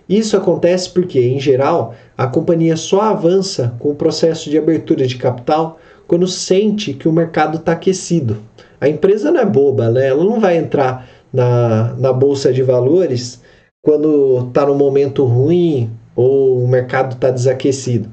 [0.08, 5.16] Isso acontece porque, em geral, a companhia só avança com o processo de abertura de
[5.16, 8.38] capital quando sente que o mercado está aquecido.
[8.80, 10.08] A empresa não é boba, né?
[10.08, 13.40] ela não vai entrar na, na bolsa de valores
[13.80, 18.08] quando está no momento ruim ou o mercado está desaquecido.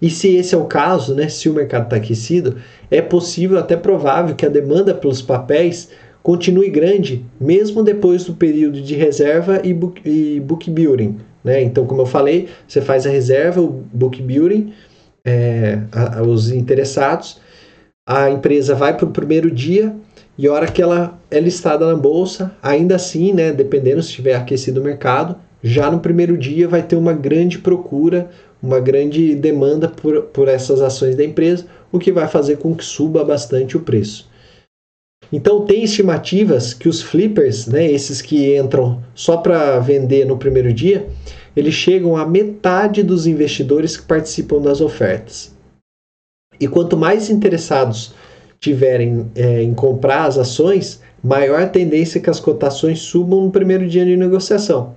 [0.00, 2.56] E se esse é o caso, né, se o mercado está aquecido,
[2.90, 5.90] é possível, até provável, que a demanda pelos papéis
[6.22, 11.18] continue grande, mesmo depois do período de reserva e book, e book building.
[11.42, 11.62] Né?
[11.62, 14.72] Então, como eu falei, você faz a reserva, o book building,
[15.24, 17.40] é, a, a, os interessados,
[18.06, 19.94] a empresa vai para o primeiro dia
[20.38, 24.34] e a hora que ela é listada na bolsa, ainda assim, né, dependendo se tiver
[24.34, 28.30] aquecido o mercado, já no primeiro dia vai ter uma grande procura,
[28.62, 32.84] uma grande demanda por, por essas ações da empresa, o que vai fazer com que
[32.84, 34.30] suba bastante o preço.
[35.32, 40.72] Então tem estimativas que os flippers, né, esses que entram só para vender no primeiro
[40.72, 41.08] dia,
[41.56, 45.52] eles chegam a metade dos investidores que participam das ofertas.
[46.60, 48.14] E quanto mais interessados
[48.60, 53.88] tiverem é, em comprar as ações, maior a tendência que as cotações subam no primeiro
[53.88, 54.94] dia de negociação.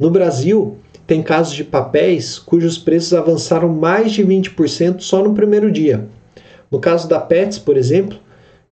[0.00, 0.76] No Brasil,
[1.06, 6.06] tem casos de papéis cujos preços avançaram mais de 20% só no primeiro dia.
[6.70, 8.18] No caso da Pets, por exemplo,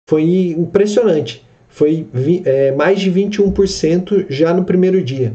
[0.09, 1.45] foi impressionante.
[1.69, 2.07] Foi
[2.45, 5.33] é, mais de 21% já no primeiro dia.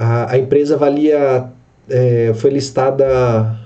[0.00, 1.50] A, a empresa valia,
[1.88, 3.58] é, foi listada,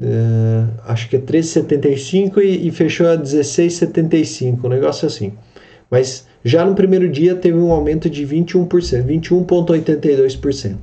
[0.00, 5.34] é, acho que é 13,75 e, e fechou a 16,75, um negócio assim.
[5.90, 8.68] Mas já no primeiro dia teve um aumento de 21%,
[9.04, 10.76] 21,82%.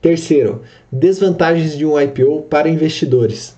[0.00, 3.56] Terceiro, desvantagens de um IPO para investidores.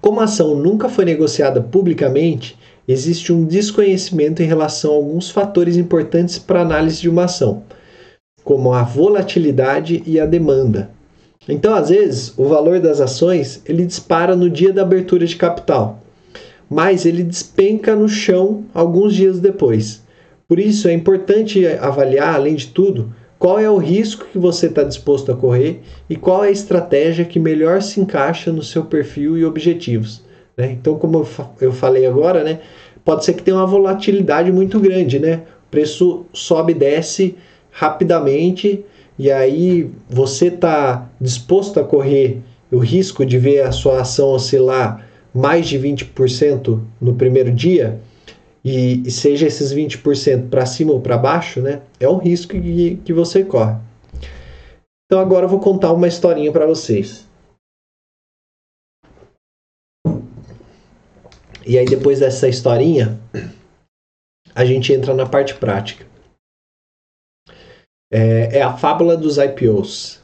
[0.00, 5.76] Como a ação nunca foi negociada publicamente, existe um desconhecimento em relação a alguns fatores
[5.76, 7.64] importantes para análise de uma ação,
[8.44, 10.90] como a volatilidade e a demanda.
[11.50, 16.00] Então, às vezes, o valor das ações ele dispara no dia da abertura de capital
[16.70, 20.02] mas ele despenca no chão alguns dias depois.
[20.46, 24.84] Por isso é importante avaliar, além de tudo, qual é o risco que você está
[24.84, 29.36] disposto a correr e qual é a estratégia que melhor se encaixa no seu perfil
[29.36, 30.22] e objetivos.
[30.56, 30.72] Né?
[30.72, 31.26] Então, como
[31.60, 32.60] eu falei agora, né,
[33.04, 35.42] pode ser que tenha uma volatilidade muito grande, né?
[35.66, 37.36] O preço sobe e desce
[37.70, 38.84] rapidamente
[39.20, 42.40] e aí você está disposto a correr
[42.72, 48.00] o risco de ver a sua ação oscilar mais de 20% no primeiro dia,
[48.64, 52.96] e, e seja esses 20% para cima ou para baixo, né, é um risco que,
[53.04, 53.76] que você corre.
[55.04, 57.28] Então agora eu vou contar uma historinha para vocês.
[61.66, 63.20] E aí depois dessa historinha,
[64.54, 66.09] a gente entra na parte prática.
[68.12, 70.20] É, é a fábula dos IPOs.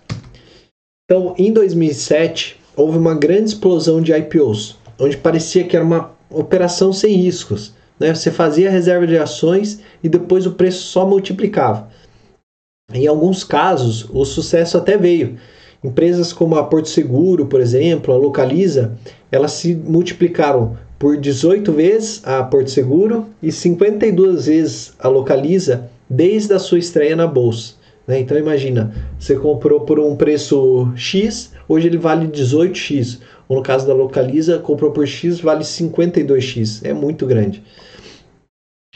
[1.05, 6.93] Então, em 2007, houve uma grande explosão de IPOs onde parecia que era uma operação
[6.93, 7.75] sem riscos.
[7.99, 8.15] Né?
[8.15, 11.89] Você fazia reserva de ações e depois o preço só multiplicava.
[12.93, 15.39] Em alguns casos, o sucesso até veio.
[15.83, 18.97] Empresas como a Porto Seguro, por exemplo, a Localiza,
[19.31, 26.55] elas se multiplicaram por 18 vezes a Porto Seguro e 52 vezes a Localiza desde
[26.55, 27.75] a sua estreia na bolsa.
[28.07, 28.21] Né?
[28.21, 33.87] Então imagina, você comprou por um preço X, hoje ele vale 18X ou no caso
[33.87, 36.85] da Localiza, comprou por X, vale 52X.
[36.85, 37.63] É muito grande.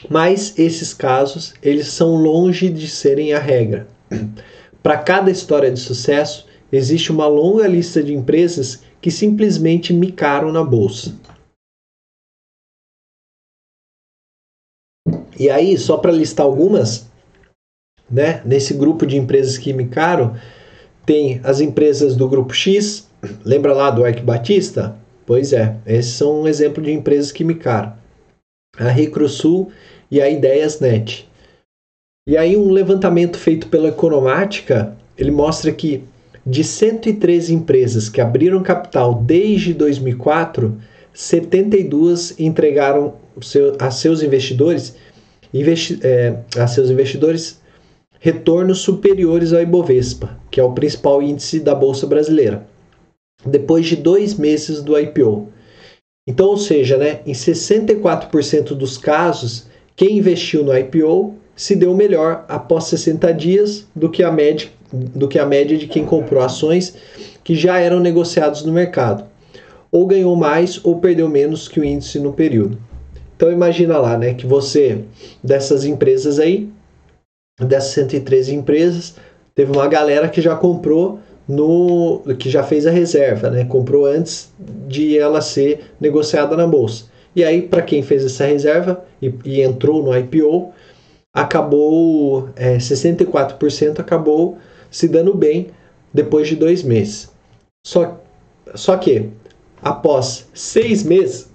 [0.09, 3.87] Mas esses casos, eles são longe de serem a regra.
[4.81, 10.63] Para cada história de sucesso, existe uma longa lista de empresas que simplesmente micaram na
[10.63, 11.15] bolsa.
[15.39, 17.10] E aí, só para listar algumas,
[18.11, 20.35] né, nesse grupo de empresas que micaram,
[21.05, 23.09] tem as empresas do grupo X,
[23.45, 24.95] Lembra lá do Ike Batista?
[25.25, 27.93] Pois é, esses são um exemplo de empresas que micaram.
[28.77, 29.71] A Recrusul
[30.09, 31.29] e a Ideiasnet.
[32.27, 36.03] E aí um levantamento feito pela Economática, ele mostra que
[36.45, 40.79] de 113 empresas que abriram capital desde 2004,
[41.13, 44.95] 72 entregaram seu, a seus investidores,
[45.53, 47.60] investi, é, a seus investidores
[48.21, 52.65] retornos superiores ao Ibovespa, que é o principal índice da Bolsa Brasileira
[53.45, 55.47] depois de dois meses do IPO.
[56.27, 62.45] Então, ou seja, né, em 64% dos casos, quem investiu no IPO se deu melhor
[62.47, 66.95] após 60 dias do que a média, do que a média de quem comprou ações
[67.43, 69.25] que já eram negociados no mercado,
[69.91, 72.77] ou ganhou mais ou perdeu menos que o índice no período.
[73.35, 75.03] Então imagina lá, né, que você
[75.43, 76.69] dessas empresas aí,
[77.59, 79.15] dessas 113 empresas,
[79.53, 83.65] teve uma galera que já comprou no que já fez a reserva, né?
[83.65, 84.53] Comprou antes
[84.87, 87.05] de ela ser negociada na bolsa.
[87.35, 90.71] E aí, para quem fez essa reserva e, e entrou no IPO,
[91.33, 94.57] acabou é, 64% acabou
[94.89, 95.67] se dando bem
[96.13, 97.31] depois de dois meses.
[97.85, 98.21] Só,
[98.75, 99.29] só que
[99.81, 101.49] após seis meses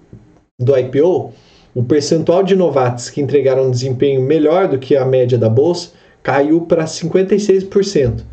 [0.59, 1.33] do IPO,
[1.77, 5.91] o percentual de novatos que entregaram um desempenho melhor do que a média da bolsa
[6.23, 8.25] caiu para 56%.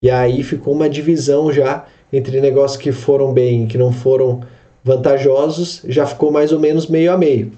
[0.00, 4.42] E aí ficou uma divisão já entre negócios que foram bem e que não foram
[4.84, 7.50] vantajosos, já ficou mais ou menos meio a meio.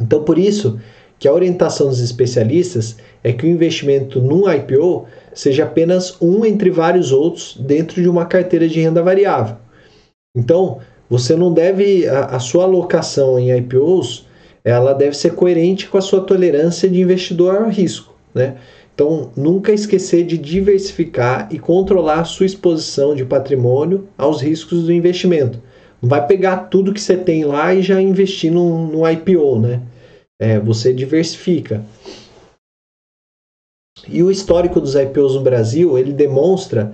[0.00, 0.80] Então, por isso
[1.18, 6.70] que a orientação dos especialistas é que o investimento num IPO seja apenas um entre
[6.70, 9.58] vários outros dentro de uma carteira de renda variável.
[10.34, 10.80] Então,
[11.18, 14.26] você não deve a, a sua alocação em IPOs,
[14.64, 18.56] ela deve ser coerente com a sua tolerância de investidor ao risco, né?
[18.92, 24.92] Então, nunca esquecer de diversificar e controlar a sua exposição de patrimônio aos riscos do
[24.92, 25.60] investimento.
[26.02, 29.82] Não vai pegar tudo que você tem lá e já investir no, no IPO, né?
[30.40, 31.84] É, você diversifica.
[34.08, 36.92] E o histórico dos IPOs no Brasil, ele demonstra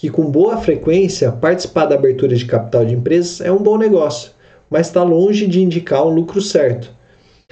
[0.00, 4.30] que com boa frequência participar da abertura de capital de empresas é um bom negócio,
[4.70, 6.90] mas está longe de indicar um lucro certo.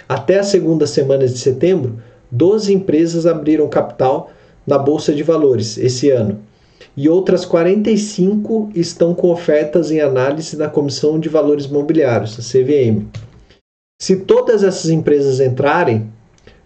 [0.09, 4.31] Até a segunda semana de setembro, 12 empresas abriram capital
[4.67, 6.41] na Bolsa de Valores esse ano
[6.97, 13.09] e outras 45 estão com ofertas em análise na Comissão de Valores Mobiliários, a CVM.
[14.01, 16.09] Se todas essas empresas entrarem,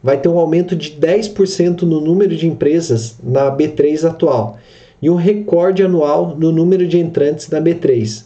[0.00, 4.58] vai ter um aumento de 10% no número de empresas na B3 atual
[5.02, 8.24] e um recorde anual no número de entrantes na B3.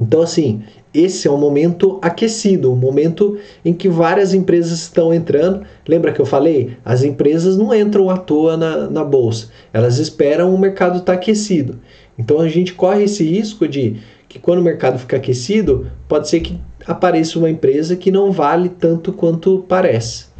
[0.00, 5.64] Então, assim, esse é um momento aquecido, um momento em que várias empresas estão entrando.
[5.86, 6.76] Lembra que eu falei?
[6.84, 11.18] As empresas não entram à toa na, na bolsa, elas esperam o mercado estar tá
[11.18, 11.78] aquecido.
[12.18, 13.98] Então a gente corre esse risco de
[14.28, 18.68] que quando o mercado ficar aquecido, pode ser que apareça uma empresa que não vale
[18.68, 20.31] tanto quanto parece.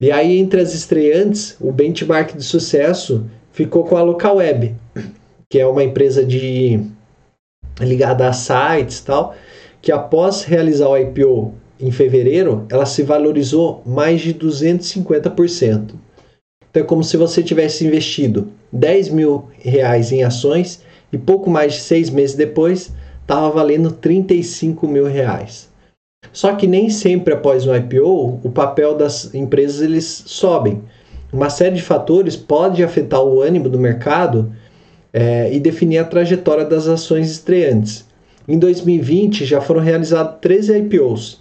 [0.00, 4.74] E aí, entre as estreantes, o benchmark de sucesso ficou com a Localweb,
[5.48, 6.80] que é uma empresa de
[7.80, 9.34] ligada a sites e tal,
[9.80, 15.94] que após realizar o IPO em fevereiro, ela se valorizou mais de 250%.
[16.70, 21.74] Então é como se você tivesse investido 10 mil reais em ações e pouco mais
[21.74, 22.92] de seis meses depois
[23.22, 25.70] estava valendo 35 mil reais.
[26.36, 30.82] Só que nem sempre após um IPO o papel das empresas eles sobem.
[31.32, 34.52] Uma série de fatores pode afetar o ânimo do mercado
[35.14, 38.04] é, e definir a trajetória das ações estreantes.
[38.46, 41.40] Em 2020 já foram realizados 13 IPOs.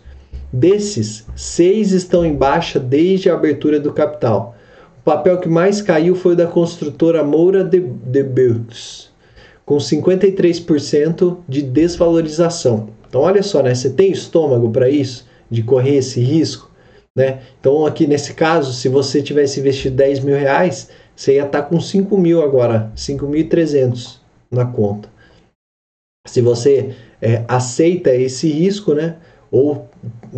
[0.53, 4.55] Desses, seis estão em baixa desde a abertura do capital.
[5.01, 9.09] O papel que mais caiu foi o da construtora Moura de, de Burgs,
[9.65, 12.94] com 53% de desvalorização.
[13.15, 13.73] Então, olha só, né?
[13.73, 16.69] Você tem estômago para isso, de correr esse risco?
[17.15, 17.39] Né?
[17.57, 21.69] Então, aqui nesse caso, se você tivesse investido 10 mil reais, você ia estar tá
[21.69, 24.17] com 5 mil agora, 5.300
[24.51, 25.15] na conta
[26.25, 29.15] se você é, aceita esse risco, né?
[29.51, 29.87] Ou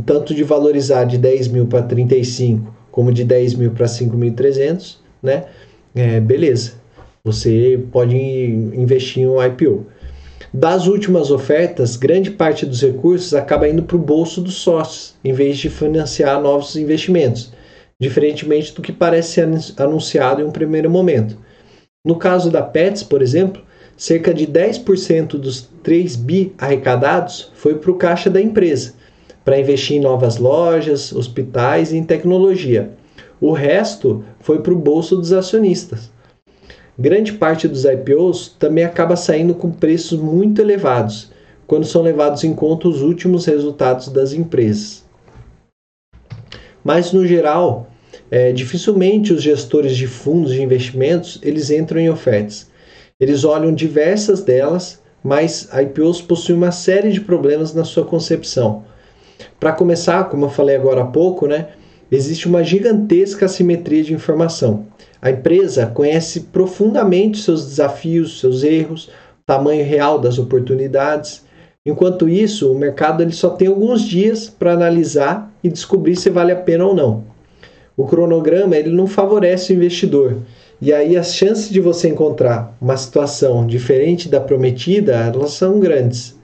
[0.05, 5.45] tanto de valorizar de 10 mil para 35, como de 10 mil para 5.300, né?
[5.95, 6.73] É, beleza,
[7.23, 9.85] você pode investir em um IPO.
[10.53, 15.33] Das últimas ofertas, grande parte dos recursos acaba indo para o bolso dos sócios, em
[15.33, 17.51] vez de financiar novos investimentos,
[17.99, 19.49] diferentemente do que parece ser
[19.83, 21.37] anunciado em um primeiro momento.
[22.05, 23.61] No caso da Pets, por exemplo,
[23.97, 28.93] cerca de 10% dos 3 bi arrecadados foi para o caixa da empresa,
[29.43, 32.91] para investir em novas lojas, hospitais e em tecnologia.
[33.41, 36.09] O resto foi para o bolso dos acionistas.
[36.99, 41.31] Grande parte dos IPOs também acaba saindo com preços muito elevados,
[41.67, 45.05] quando são levados em conta os últimos resultados das empresas.
[46.83, 47.87] Mas, no geral,
[48.31, 52.71] é, dificilmente os gestores de fundos de investimentos eles entram em ofertas.
[53.19, 58.85] Eles olham diversas delas, mas IPOs possui uma série de problemas na sua concepção.
[59.59, 61.67] Para começar, como eu falei agora há pouco, né,
[62.11, 64.85] existe uma gigantesca assimetria de informação.
[65.21, 71.43] A empresa conhece profundamente seus desafios, seus erros, o tamanho real das oportunidades.
[71.85, 76.51] Enquanto isso, o mercado ele só tem alguns dias para analisar e descobrir se vale
[76.51, 77.23] a pena ou não.
[77.95, 80.37] O cronograma ele não favorece o investidor
[80.79, 86.36] e aí as chances de você encontrar uma situação diferente da prometida, elas são grandes.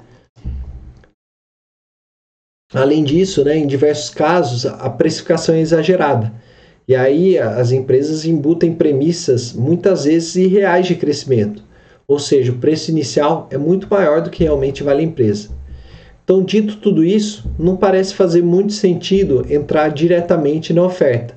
[2.73, 6.33] Além disso, né, em diversos casos, a precificação é exagerada.
[6.87, 11.63] E aí as empresas embutem premissas muitas vezes irreais de crescimento,
[12.07, 15.49] ou seja, o preço inicial é muito maior do que realmente vale a empresa.
[16.23, 21.35] Então, dito tudo isso, não parece fazer muito sentido entrar diretamente na oferta.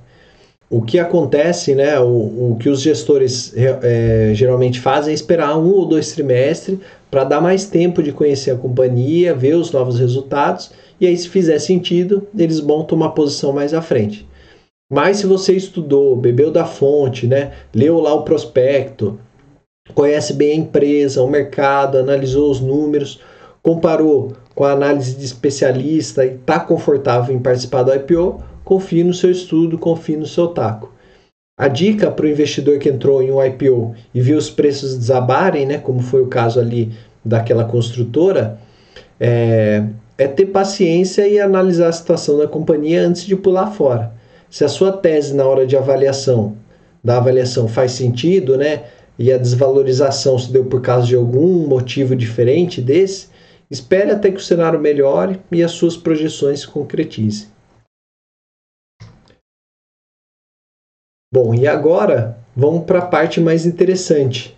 [0.69, 5.71] O que acontece, né, o, o que os gestores é, geralmente fazem é esperar um
[5.71, 6.79] ou dois trimestres
[7.09, 10.71] para dar mais tempo de conhecer a companhia, ver os novos resultados
[11.01, 14.27] e aí, se fizer sentido, eles montam uma posição mais à frente.
[14.91, 19.19] Mas se você estudou, bebeu da fonte, né, leu lá o prospecto,
[19.95, 23.21] conhece bem a empresa, o mercado, analisou os números,
[23.63, 29.13] comparou com a análise de especialista e está confortável em participar do IPO, confie no
[29.13, 30.93] seu estudo, confie no seu taco.
[31.59, 35.67] A dica para o investidor que entrou em um IPO e viu os preços desabarem,
[35.67, 36.93] né, como foi o caso ali
[37.25, 38.61] daquela construtora,
[39.19, 39.85] é,
[40.19, 44.13] é ter paciência e analisar a situação da companhia antes de pular fora.
[44.49, 46.57] Se a sua tese na hora de avaliação,
[47.03, 48.85] da avaliação faz sentido, né,
[49.19, 53.29] e a desvalorização se deu por causa de algum motivo diferente desse,
[53.71, 57.49] espere até que o cenário melhore e as suas projeções se concretizem.
[61.33, 64.57] Bom, e agora vamos para a parte mais interessante,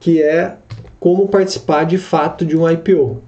[0.00, 0.56] que é
[1.00, 3.22] como participar de fato de um IPO.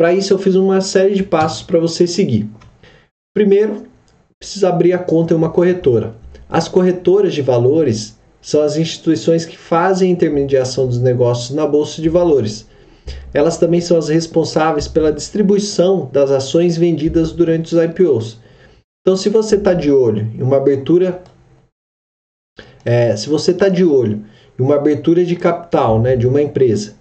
[0.00, 2.48] Para isso, eu fiz uma série de passos para você seguir.
[3.34, 3.82] Primeiro,
[4.38, 6.14] precisa abrir a conta em uma corretora.
[6.48, 12.00] As corretoras de valores são as instituições que fazem a intermediação dos negócios na bolsa
[12.00, 12.66] de valores.
[13.34, 18.38] Elas também são as responsáveis pela distribuição das ações vendidas durante os IPOs.
[19.02, 21.22] Então, se você está de olho em uma abertura,
[22.86, 24.24] é, se você está de olho
[24.58, 26.94] em uma abertura de capital, né, de uma empresa,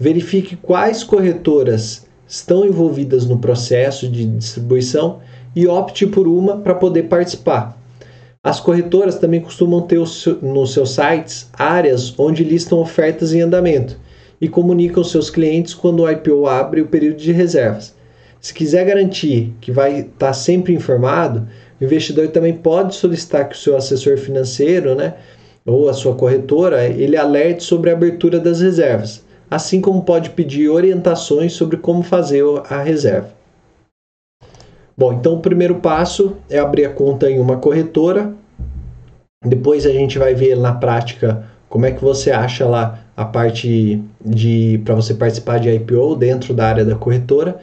[0.00, 5.18] verifique quais corretoras estão envolvidas no processo de distribuição
[5.54, 7.76] e opte por uma para poder participar.
[8.42, 9.98] As corretoras também costumam ter
[10.40, 13.98] nos seus sites áreas onde listam ofertas em andamento
[14.40, 17.96] e comunicam seus clientes quando o IPO abre o período de reservas.
[18.40, 21.48] Se quiser garantir que vai estar tá sempre informado,
[21.80, 25.14] o investidor também pode solicitar que o seu assessor financeiro, né,
[25.66, 30.68] ou a sua corretora, ele alerte sobre a abertura das reservas assim como pode pedir
[30.68, 33.28] orientações sobre como fazer a reserva.
[34.96, 38.32] Bom, então o primeiro passo é abrir a conta em uma corretora.
[39.44, 44.02] Depois a gente vai ver na prática como é que você acha lá a parte
[44.24, 47.58] de para você participar de IPO dentro da área da corretora.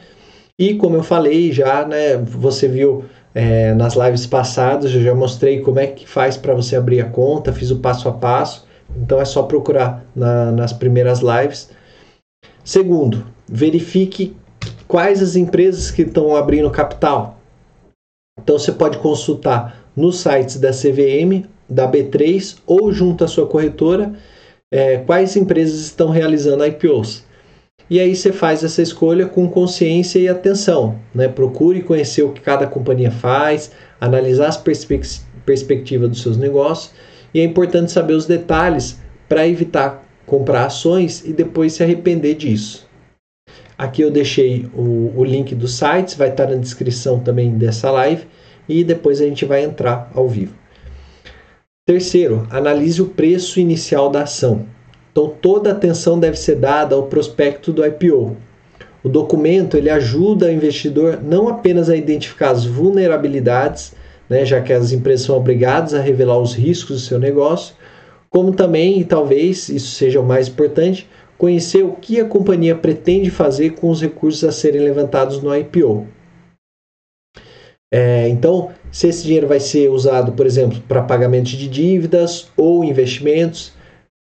[0.60, 5.62] E como eu falei já, né, você viu é, nas lives passadas, eu já mostrei
[5.62, 8.66] como é que faz para você abrir a conta, fiz o passo a passo.
[8.96, 11.70] Então é só procurar na, nas primeiras lives.
[12.68, 14.36] Segundo, verifique
[14.90, 17.40] quais as empresas que estão abrindo capital.
[18.38, 24.12] Então você pode consultar nos sites da CVM, da B3 ou junto à sua corretora
[24.70, 27.24] é, quais empresas estão realizando IPOs.
[27.90, 31.00] E aí você faz essa escolha com consciência e atenção.
[31.16, 31.30] Né?
[31.30, 35.08] Procure conhecer o que cada companhia faz, analisar as perspec
[35.46, 36.94] perspectivas dos seus negócios.
[37.34, 39.00] E é importante saber os detalhes
[39.30, 42.86] para evitar comprar ações e depois se arrepender disso.
[43.78, 48.28] Aqui eu deixei o, o link dos sites, vai estar na descrição também dessa live
[48.68, 50.54] e depois a gente vai entrar ao vivo.
[51.86, 54.66] Terceiro, analise o preço inicial da ação.
[55.12, 58.36] Então toda atenção deve ser dada ao prospecto do IPO.
[59.02, 63.94] O documento ele ajuda o investidor não apenas a identificar as vulnerabilidades,
[64.28, 67.74] né, já que as empresas são obrigadas a revelar os riscos do seu negócio,
[68.30, 71.08] como também, e talvez isso seja o mais importante,
[71.38, 76.08] conhecer o que a companhia pretende fazer com os recursos a serem levantados no IPO.
[77.94, 82.84] É, então, se esse dinheiro vai ser usado, por exemplo, para pagamento de dívidas ou
[82.84, 83.74] investimentos,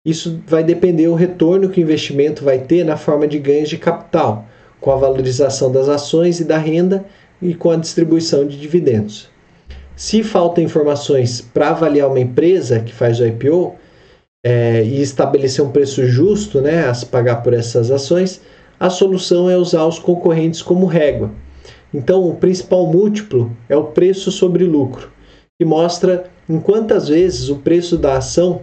[0.05, 3.79] isso vai depender do retorno que o investimento vai ter na forma de ganhos de
[3.79, 4.47] capital,
[4.81, 7.07] com a valorização das ações e da renda
[7.41, 9.31] e com a distribuição de dividendos.
[9.97, 13.77] Se faltam informações para avaliar uma empresa que faz o IPO,
[14.45, 18.43] é, e estabelecer um preço justo né, a se pagar por essas ações,
[18.79, 21.31] a solução é usar os concorrentes como régua.
[21.93, 25.11] Então, o principal múltiplo é o preço sobre lucro,
[25.59, 28.61] que mostra em quantas vezes o preço da ação,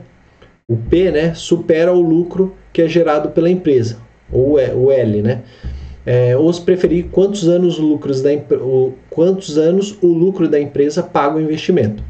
[0.69, 3.97] o P, né, supera o lucro que é gerado pela empresa,
[4.31, 5.41] ou o L, né?
[6.05, 11.03] É, ou se preferir, quantos anos, lucros da, o, quantos anos o lucro da empresa
[11.03, 12.03] paga o investimento.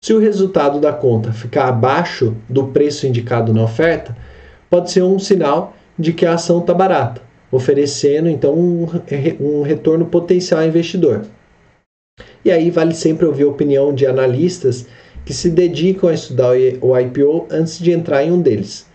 [0.00, 4.16] Se o resultado da conta ficar abaixo do preço indicado na oferta,
[4.70, 7.20] pode ser um sinal de que a ação está barata,
[7.50, 11.22] oferecendo então um, retorno potencial ao investidor.
[12.44, 14.86] E aí vale sempre ouvir a opinião de analistas
[15.24, 18.86] que se dedicam a estudar o IPO antes de entrar em um deles.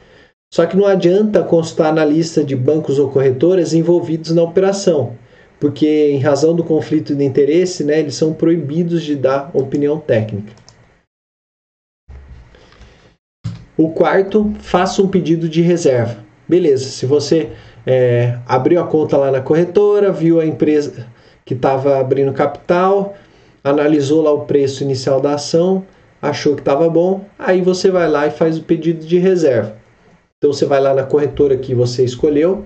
[0.53, 5.17] Só que não adianta constar na lista de bancos ou corretoras envolvidos na operação,
[5.59, 10.62] porque em razão do conflito de interesse, né, eles são proibidos de dar opinião técnica.
[13.75, 16.17] O quarto, faça um pedido de reserva.
[16.47, 17.49] Beleza, se você
[17.85, 21.07] é, abriu a conta lá na corretora, viu a empresa
[21.43, 23.15] que estava abrindo capital,
[23.63, 25.83] analisou lá o preço inicial da ação,
[26.21, 29.75] achou que estava bom, aí você vai lá e faz o pedido de reserva.
[30.37, 32.65] Então você vai lá na corretora que você escolheu,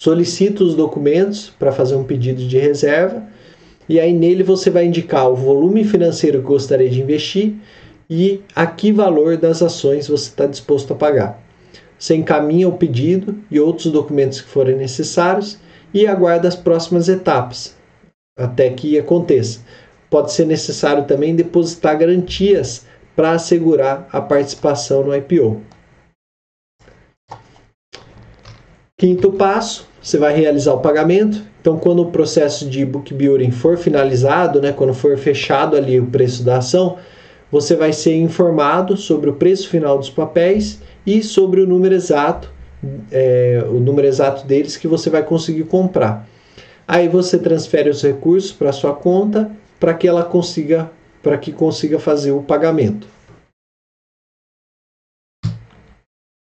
[0.00, 3.22] solicita os documentos para fazer um pedido de reserva,
[3.88, 7.54] e aí nele você vai indicar o volume financeiro que gostaria de investir
[8.10, 11.40] e a que valor das ações você está disposto a pagar.
[11.96, 15.60] Você encaminha o pedido e outros documentos que forem necessários
[15.94, 17.76] e aguarda as próximas etapas
[18.36, 19.60] até que aconteça.
[20.08, 22.84] Pode ser necessário também depositar garantias
[23.14, 25.60] para assegurar a participação no IPO.
[28.98, 31.42] Quinto passo, você vai realizar o pagamento.
[31.60, 36.06] Então, quando o processo de book building for finalizado, né, quando for fechado ali o
[36.06, 36.98] preço da ação,
[37.50, 42.52] você vai ser informado sobre o preço final dos papéis e sobre o número exato,
[43.10, 46.28] é, o número exato deles que você vai conseguir comprar.
[46.86, 50.90] Aí você transfere os recursos para sua conta para que ela consiga
[51.22, 53.06] para que consiga fazer o pagamento.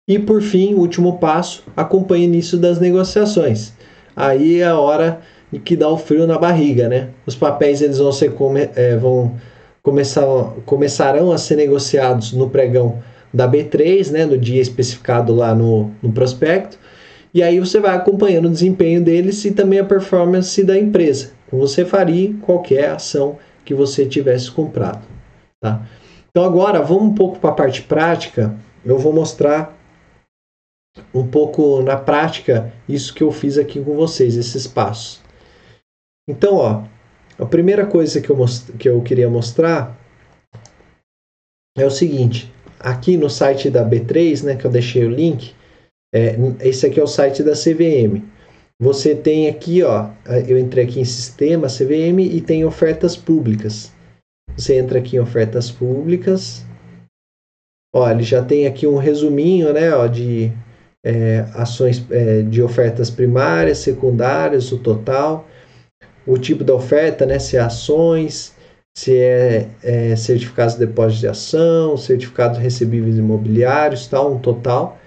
[0.07, 3.73] E por fim, último passo, acompanhe o início das negociações.
[4.15, 5.22] Aí é a hora
[5.65, 7.09] que dá o frio na barriga, né?
[7.26, 8.34] Os papéis eles vão ser
[8.76, 9.35] é, vão
[9.81, 10.25] começar
[10.65, 13.01] começarão a ser negociados no pregão
[13.33, 16.77] da B3, né, no dia especificado lá no, no prospecto.
[17.33, 21.65] E aí você vai acompanhando o desempenho deles e também a performance da empresa, como
[21.65, 25.07] você faria qualquer ação que você tivesse comprado.
[25.61, 25.87] Tá?
[26.29, 28.53] Então agora vamos um pouco para a parte prática.
[28.83, 29.77] Eu vou mostrar
[31.13, 35.21] um pouco na prática isso que eu fiz aqui com vocês, esses passos.
[36.27, 36.83] Então, ó,
[37.41, 38.38] a primeira coisa que eu,
[38.77, 39.99] que eu queria mostrar
[41.76, 45.55] é o seguinte: aqui no site da B3, né, que eu deixei o link,
[46.13, 48.23] é, esse aqui é o site da CVM.
[48.80, 50.09] Você tem aqui, ó,
[50.47, 53.91] eu entrei aqui em sistema CVM e tem ofertas públicas.
[54.55, 56.65] Você entra aqui em ofertas públicas.
[57.93, 60.51] Ó, ele já tem aqui um resuminho, né, ó, de
[61.03, 65.47] é, ações é, de ofertas primárias, secundárias, o total,
[66.26, 68.53] o tipo da oferta, né, se é ações,
[68.95, 74.98] se é, é certificados de depósito de ação, certificados recebíveis imobiliários, tal, um total.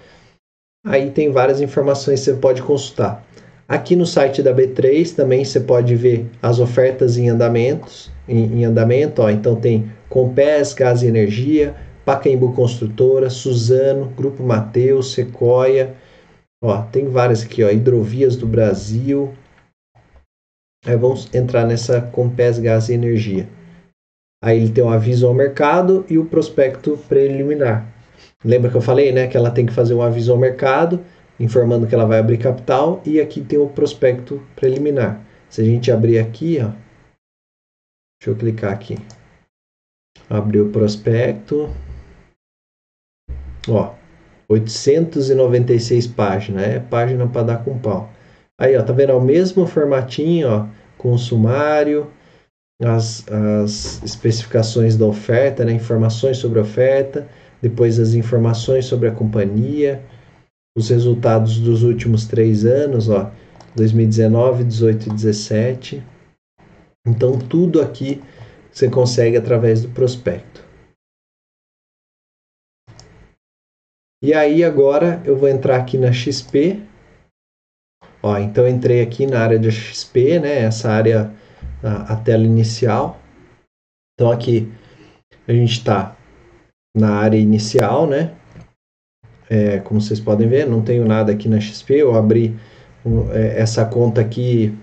[0.86, 3.24] Aí tem várias informações que você pode consultar.
[3.66, 8.65] Aqui no site da B3 também você pode ver as ofertas em andamentos, em, em
[8.65, 9.31] andamento, ó.
[9.31, 11.74] Então tem Compés, Gás e Energia,
[12.05, 15.95] Pacaembu Construtora, Suzano, Grupo Mateus, Sequoia,
[16.62, 19.32] ó, tem várias aqui, ó, Hidrovias do Brasil.
[20.86, 23.48] Aí vamos entrar nessa Compés, Gás e Energia.
[24.43, 27.90] Aí ele tem o aviso ao mercado e o prospecto preliminar.
[28.44, 31.02] Lembra que eu falei, né, que ela tem que fazer um aviso ao mercado,
[31.40, 35.24] informando que ela vai abrir capital, e aqui tem o prospecto preliminar.
[35.48, 36.69] Se a gente abrir aqui, ó,
[38.20, 38.98] deixa eu clicar aqui.
[40.28, 41.70] Abrir o prospecto.
[43.66, 43.94] Ó,
[44.47, 48.11] 896 páginas, é página para dar com pau.
[48.60, 49.10] Aí, ó, tá vendo?
[49.10, 52.10] É o mesmo formatinho, ó, com o sumário,
[52.82, 57.28] as, as especificações da oferta, né, informações sobre a oferta
[57.64, 60.05] depois as informações sobre a companhia,
[60.76, 63.32] os resultados dos últimos três anos, ó,
[63.74, 66.02] 2019, 18 e 17.
[67.06, 68.22] Então, tudo aqui
[68.70, 70.62] você consegue através do prospecto.
[74.22, 76.82] E aí, agora eu vou entrar aqui na XP.
[78.24, 81.30] Ó, então, entrei aqui na área de XP, né, essa área,
[81.82, 83.20] a, a tela inicial.
[84.14, 84.72] Então, aqui
[85.46, 86.16] a gente está
[86.96, 88.32] na área inicial, né?
[89.51, 91.96] É, como vocês podem ver, não tenho nada aqui na XP.
[91.96, 92.56] Eu abri
[93.34, 94.74] é, essa conta aqui,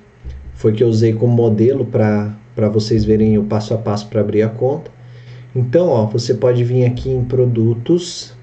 [0.54, 4.44] foi que eu usei como modelo para vocês verem o passo a passo para abrir
[4.44, 4.92] a conta.
[5.56, 8.38] Então, ó, você pode vir aqui em produtos,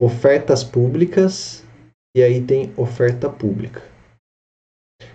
[0.00, 1.64] ofertas públicas
[2.16, 3.82] e aí tem oferta pública.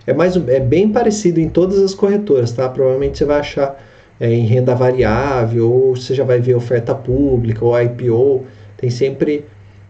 [0.06, 2.68] É mais é bem parecido em todas as corretoras, tá?
[2.68, 3.82] Provavelmente você vai achar
[4.20, 8.46] é, em renda variável, ou você já vai ver oferta pública, ou IPO,
[8.76, 9.46] tem sempre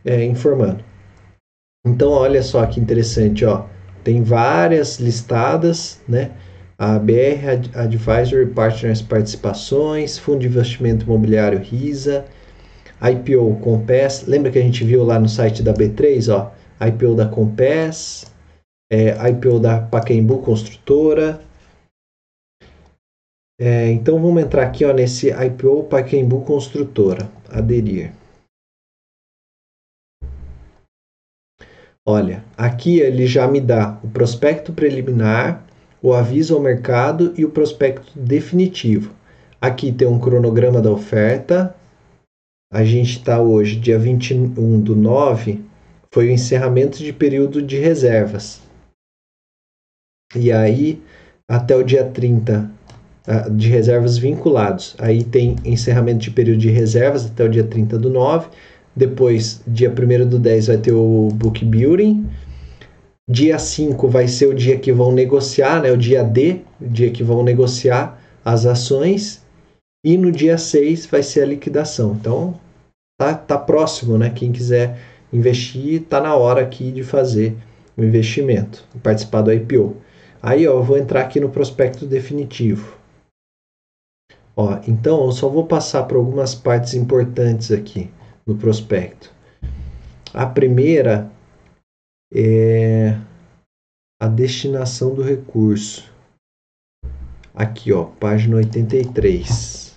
[0.05, 0.83] é, informando.
[1.85, 3.65] Então, olha só que interessante, ó.
[4.03, 6.31] Tem várias listadas, né?
[6.77, 12.25] A BR Advisory Partners Participações, Fundo de Investimento Imobiliário RISA,
[13.01, 17.27] IPO Compass, lembra que a gente viu lá no site da B3, ó, IPO da
[17.27, 18.31] Compass,
[18.91, 21.41] é, IPO da Pacaembu Construtora.
[23.59, 28.13] É, então vamos entrar aqui ó, nesse IPO Pacaembu Construtora, aderir.
[32.07, 35.63] Olha, aqui ele já me dá o prospecto preliminar,
[36.01, 39.13] o aviso ao mercado e o prospecto definitivo.
[39.61, 41.75] Aqui tem um cronograma da oferta.
[42.71, 45.61] A gente está hoje, dia 21 do 9,
[46.13, 48.61] foi o encerramento de período de reservas.
[50.35, 51.01] E aí,
[51.47, 52.69] até o dia 30,
[53.27, 54.95] ah, de reservas vinculados.
[54.97, 58.49] Aí tem encerramento de período de reservas até o dia 30 do 9.
[58.95, 62.27] Depois, dia 1 do 10, vai ter o book building.
[63.29, 65.91] Dia 5 vai ser o dia que vão negociar, né?
[65.91, 69.43] O dia D, o dia que vão negociar as ações.
[70.03, 72.17] E no dia 6 vai ser a liquidação.
[72.19, 72.59] Então,
[73.19, 74.31] tá, tá próximo, né?
[74.31, 74.97] Quem quiser
[75.31, 77.55] investir, tá na hora aqui de fazer
[77.95, 79.97] o investimento, participar do IPO.
[80.41, 82.97] Aí, ó, eu vou entrar aqui no prospecto definitivo.
[84.55, 88.09] Ó, então, eu só vou passar por algumas partes importantes aqui
[88.45, 89.31] no prospecto.
[90.33, 91.29] A primeira
[92.33, 93.17] é
[94.21, 96.09] a destinação do recurso.
[97.53, 99.88] Aqui, ó, página 83.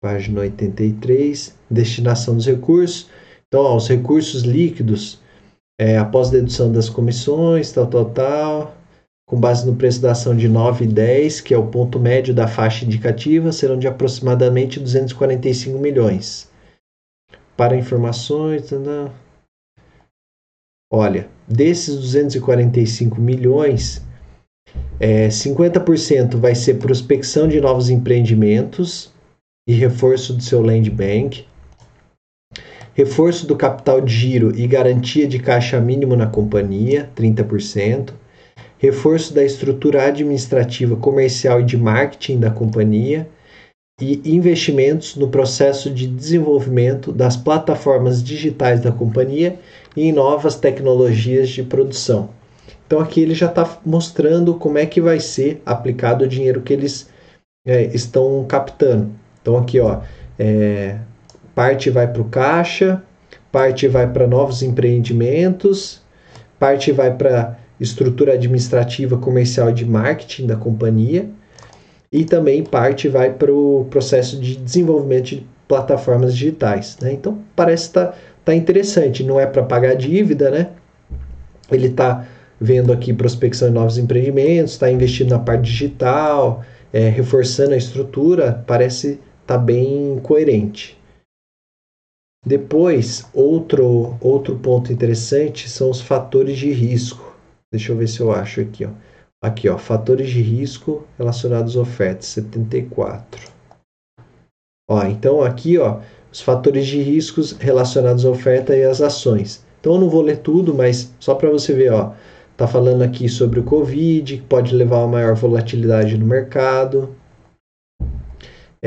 [0.00, 3.08] Página 83, destinação dos recursos.
[3.48, 5.20] Então, ó, os recursos líquidos,
[5.80, 8.76] é, após dedução das comissões, tal, tal, tal,
[9.26, 12.84] com base no preço da ação de 9,10, que é o ponto médio da faixa
[12.84, 16.48] indicativa, serão de aproximadamente 245 milhões.
[17.56, 18.70] Para informações,
[20.92, 24.04] olha, desses 245 milhões,
[25.00, 29.15] é, 50% vai ser prospecção de novos empreendimentos
[29.66, 31.44] e reforço do seu land bank,
[32.94, 38.12] reforço do capital de giro e garantia de caixa mínimo na companhia, 30%,
[38.78, 43.28] reforço da estrutura administrativa, comercial e de marketing da companhia
[44.00, 49.58] e investimentos no processo de desenvolvimento das plataformas digitais da companhia
[49.96, 52.28] e em novas tecnologias de produção.
[52.86, 56.72] Então aqui ele já está mostrando como é que vai ser aplicado o dinheiro que
[56.72, 57.08] eles
[57.66, 59.10] é, estão captando.
[59.46, 60.00] Então aqui ó,
[60.36, 60.96] é,
[61.54, 63.00] parte vai para o caixa,
[63.52, 66.02] parte vai para novos empreendimentos,
[66.58, 71.30] parte vai para estrutura administrativa, comercial e de marketing da companhia,
[72.10, 76.96] e também parte vai para o processo de desenvolvimento de plataformas digitais.
[77.00, 77.12] Né?
[77.12, 80.70] Então parece estar tá, tá interessante, não é para pagar dívida, né?
[81.70, 82.26] Ele está
[82.60, 88.64] vendo aqui prospecção de novos empreendimentos, está investindo na parte digital, é, reforçando a estrutura,
[88.66, 90.98] parece tá bem coerente.
[92.44, 97.34] Depois, outro, outro ponto interessante são os fatores de risco.
[97.72, 98.90] Deixa eu ver se eu acho aqui, ó.
[99.42, 103.50] Aqui, ó, fatores de risco relacionados à oferta, 74.
[104.88, 106.00] Ó, então aqui, ó,
[106.32, 109.64] os fatores de riscos relacionados à oferta e às ações.
[109.80, 112.12] Então eu não vou ler tudo, mas só para você ver, ó,
[112.56, 117.14] tá falando aqui sobre o Covid, que pode levar a maior volatilidade no mercado.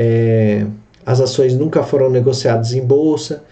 [0.02, 0.66] É,
[1.04, 3.44] as ações nunca foram negociadas em bolsa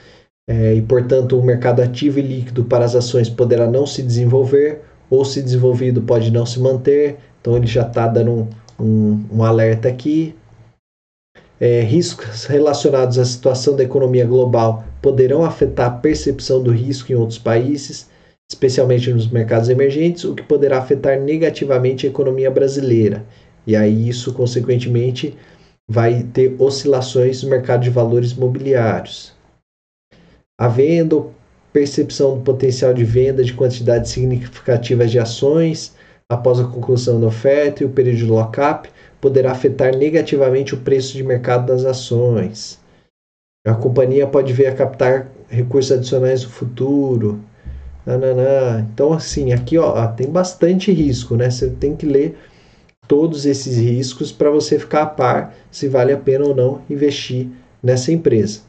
[0.48, 4.80] é, e, portanto, o mercado ativo e líquido para as ações poderá não se desenvolver
[5.10, 7.18] ou se desenvolvido pode não se manter.
[7.38, 8.48] Então ele já está dando um,
[8.80, 10.34] um, um, alerta aqui.
[11.60, 17.14] É, riscos relacionados à situação da economia global poderão afetar a percepção do risco em
[17.14, 18.08] outros países,
[18.50, 23.22] especialmente nos mercados emergentes, o que poderá afetar negativamente a economia brasileira.
[23.66, 25.36] E aí isso, consequentemente,
[25.88, 29.32] vai ter oscilações no mercado de valores mobiliários.
[30.60, 31.32] Havendo
[31.72, 35.94] percepção do potencial de venda de quantidades significativas de ações
[36.28, 38.90] após a conclusão da oferta e o período de lock-up
[39.20, 42.78] poderá afetar negativamente o preço de mercado das ações.
[43.66, 47.40] A companhia pode vir a captar recursos adicionais no futuro.
[48.08, 48.86] Nananã.
[48.92, 51.50] Então, assim, aqui ó, tem bastante risco, né?
[51.50, 52.38] Você tem que ler
[53.08, 57.48] todos esses riscos para você ficar a par se vale a pena ou não investir
[57.82, 58.60] nessa empresa.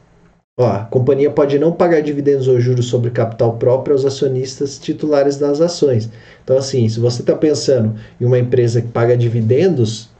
[0.58, 5.36] Ó, a companhia pode não pagar dividendos ou juros sobre capital próprio aos acionistas titulares
[5.36, 6.10] das ações.
[6.42, 10.10] Então, assim, se você está pensando em uma empresa que paga dividendos,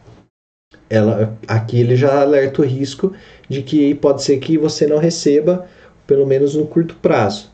[0.89, 3.13] ela, aqui ele já alerta o risco
[3.49, 5.67] de que pode ser que você não receba,
[6.07, 7.51] pelo menos no curto prazo.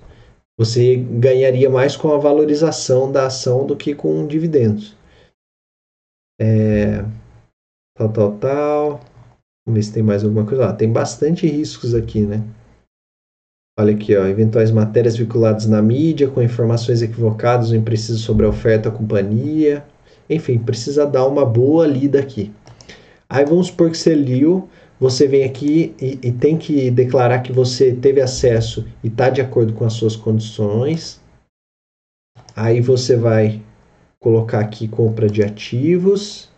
[0.59, 4.96] Você ganharia mais com a valorização da ação do que com dividendos.
[6.41, 7.03] É,
[7.97, 9.01] tal, tal, tal.
[9.67, 10.69] Vamos ver se tem mais alguma coisa.
[10.69, 12.43] Ah, tem bastante riscos aqui, né?
[13.79, 18.49] Olha aqui, ó, eventuais matérias vinculadas na mídia com informações equivocadas ou imprecisas sobre a
[18.49, 19.85] oferta da companhia.
[20.31, 22.51] Enfim, precisa dar uma boa lida aqui.
[23.29, 24.69] Aí vamos supor que você liu,
[24.99, 29.41] você vem aqui e, e tem que declarar que você teve acesso e está de
[29.41, 31.21] acordo com as suas condições.
[32.55, 33.61] Aí você vai
[34.21, 36.51] colocar aqui compra de ativos.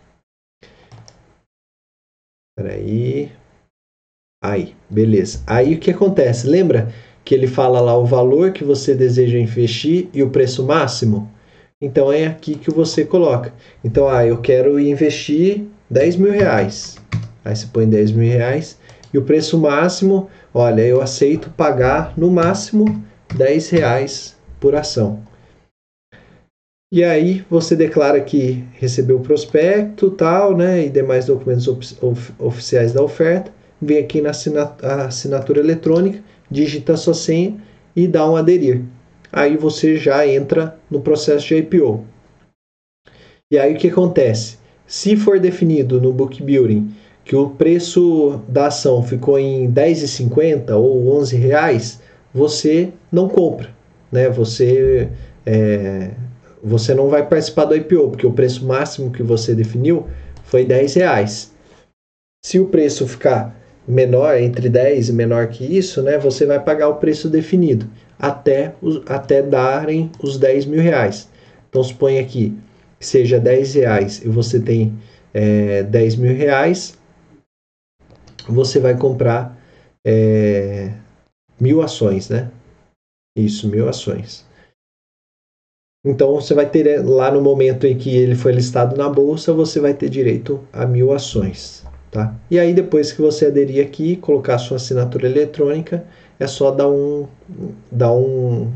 [2.51, 3.31] Espera aí.
[4.43, 5.43] Aí, beleza.
[5.47, 6.47] Aí o que acontece?
[6.47, 6.93] Lembra
[7.25, 11.31] que ele fala lá o valor que você deseja investir e o preço máximo?
[11.81, 13.53] Então é aqui que você coloca.
[13.85, 16.97] Então, ah, eu quero investir 10 mil reais.
[17.45, 18.79] Aí você põe 10 mil reais.
[19.13, 23.03] E o preço máximo, olha, eu aceito pagar no máximo
[23.37, 25.23] 10 reais por ação.
[26.91, 31.69] E aí você declara que recebeu o prospecto, tal, né, e demais documentos
[32.03, 33.53] of oficiais da oferta.
[33.81, 34.31] Vem aqui na
[35.07, 37.57] assinatura eletrônica digita sua senha
[37.95, 38.83] e dá um aderir.
[39.31, 42.05] Aí você já entra no processo de IPO.
[43.53, 44.57] E aí o que acontece?
[44.87, 46.91] Se for definido no book building
[47.23, 52.01] que o preço da ação ficou em 10,50 ou 11 reais,
[52.33, 53.71] você não compra,
[54.11, 54.31] né?
[54.31, 55.11] Você
[55.45, 56.13] é,
[56.63, 60.07] você não vai participar do IPO porque o preço máximo que você definiu
[60.45, 61.53] foi 10 reais.
[62.45, 63.57] Se o preço ficar
[63.87, 68.75] menor, entre 10 e menor que isso, né, você vai pagar o preço definido até,
[69.07, 71.29] até darem os 10 mil reais.
[71.69, 72.57] Então, suponha aqui
[72.99, 74.99] que seja 10 reais e você tem
[75.33, 76.99] é, 10 mil reais,
[78.49, 79.57] você vai comprar
[80.05, 80.93] é,
[81.61, 82.51] mil ações, né?
[83.37, 84.48] Isso, mil ações.
[86.09, 89.79] Então, você vai ter lá no momento em que ele foi listado na bolsa, você
[89.79, 91.85] vai ter direito a mil ações.
[92.11, 92.35] Tá?
[92.51, 96.03] E aí depois que você aderir aqui, colocar a sua assinatura eletrônica,
[96.41, 97.27] é só dar um,
[97.93, 98.73] dar um,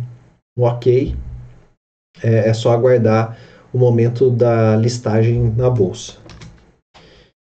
[0.59, 1.17] um ok,
[2.23, 3.39] é, é só aguardar
[3.73, 6.19] o momento da listagem na bolsa.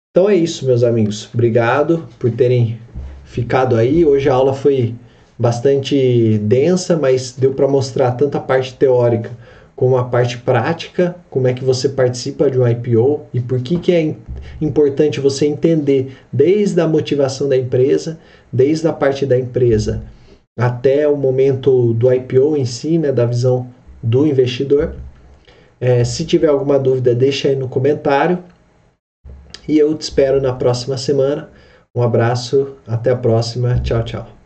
[0.10, 1.30] Então é isso, meus amigos.
[1.32, 2.80] Obrigado por terem
[3.24, 4.04] ficado aí.
[4.04, 4.96] Hoje a aula foi
[5.38, 9.30] bastante densa, mas deu para mostrar tanta parte teórica
[9.78, 13.78] como a parte prática, como é que você participa de um IPO e por que,
[13.78, 14.16] que é
[14.60, 18.20] importante você entender desde a motivação da empresa,
[18.52, 20.04] desde a parte da empresa
[20.58, 23.68] até o momento do IPO em si, né, da visão
[24.02, 24.96] do investidor.
[25.80, 28.44] É, se tiver alguma dúvida, deixa aí no comentário.
[29.68, 31.52] E eu te espero na próxima semana.
[31.96, 33.80] Um abraço, até a próxima.
[33.82, 34.37] Tchau, tchau.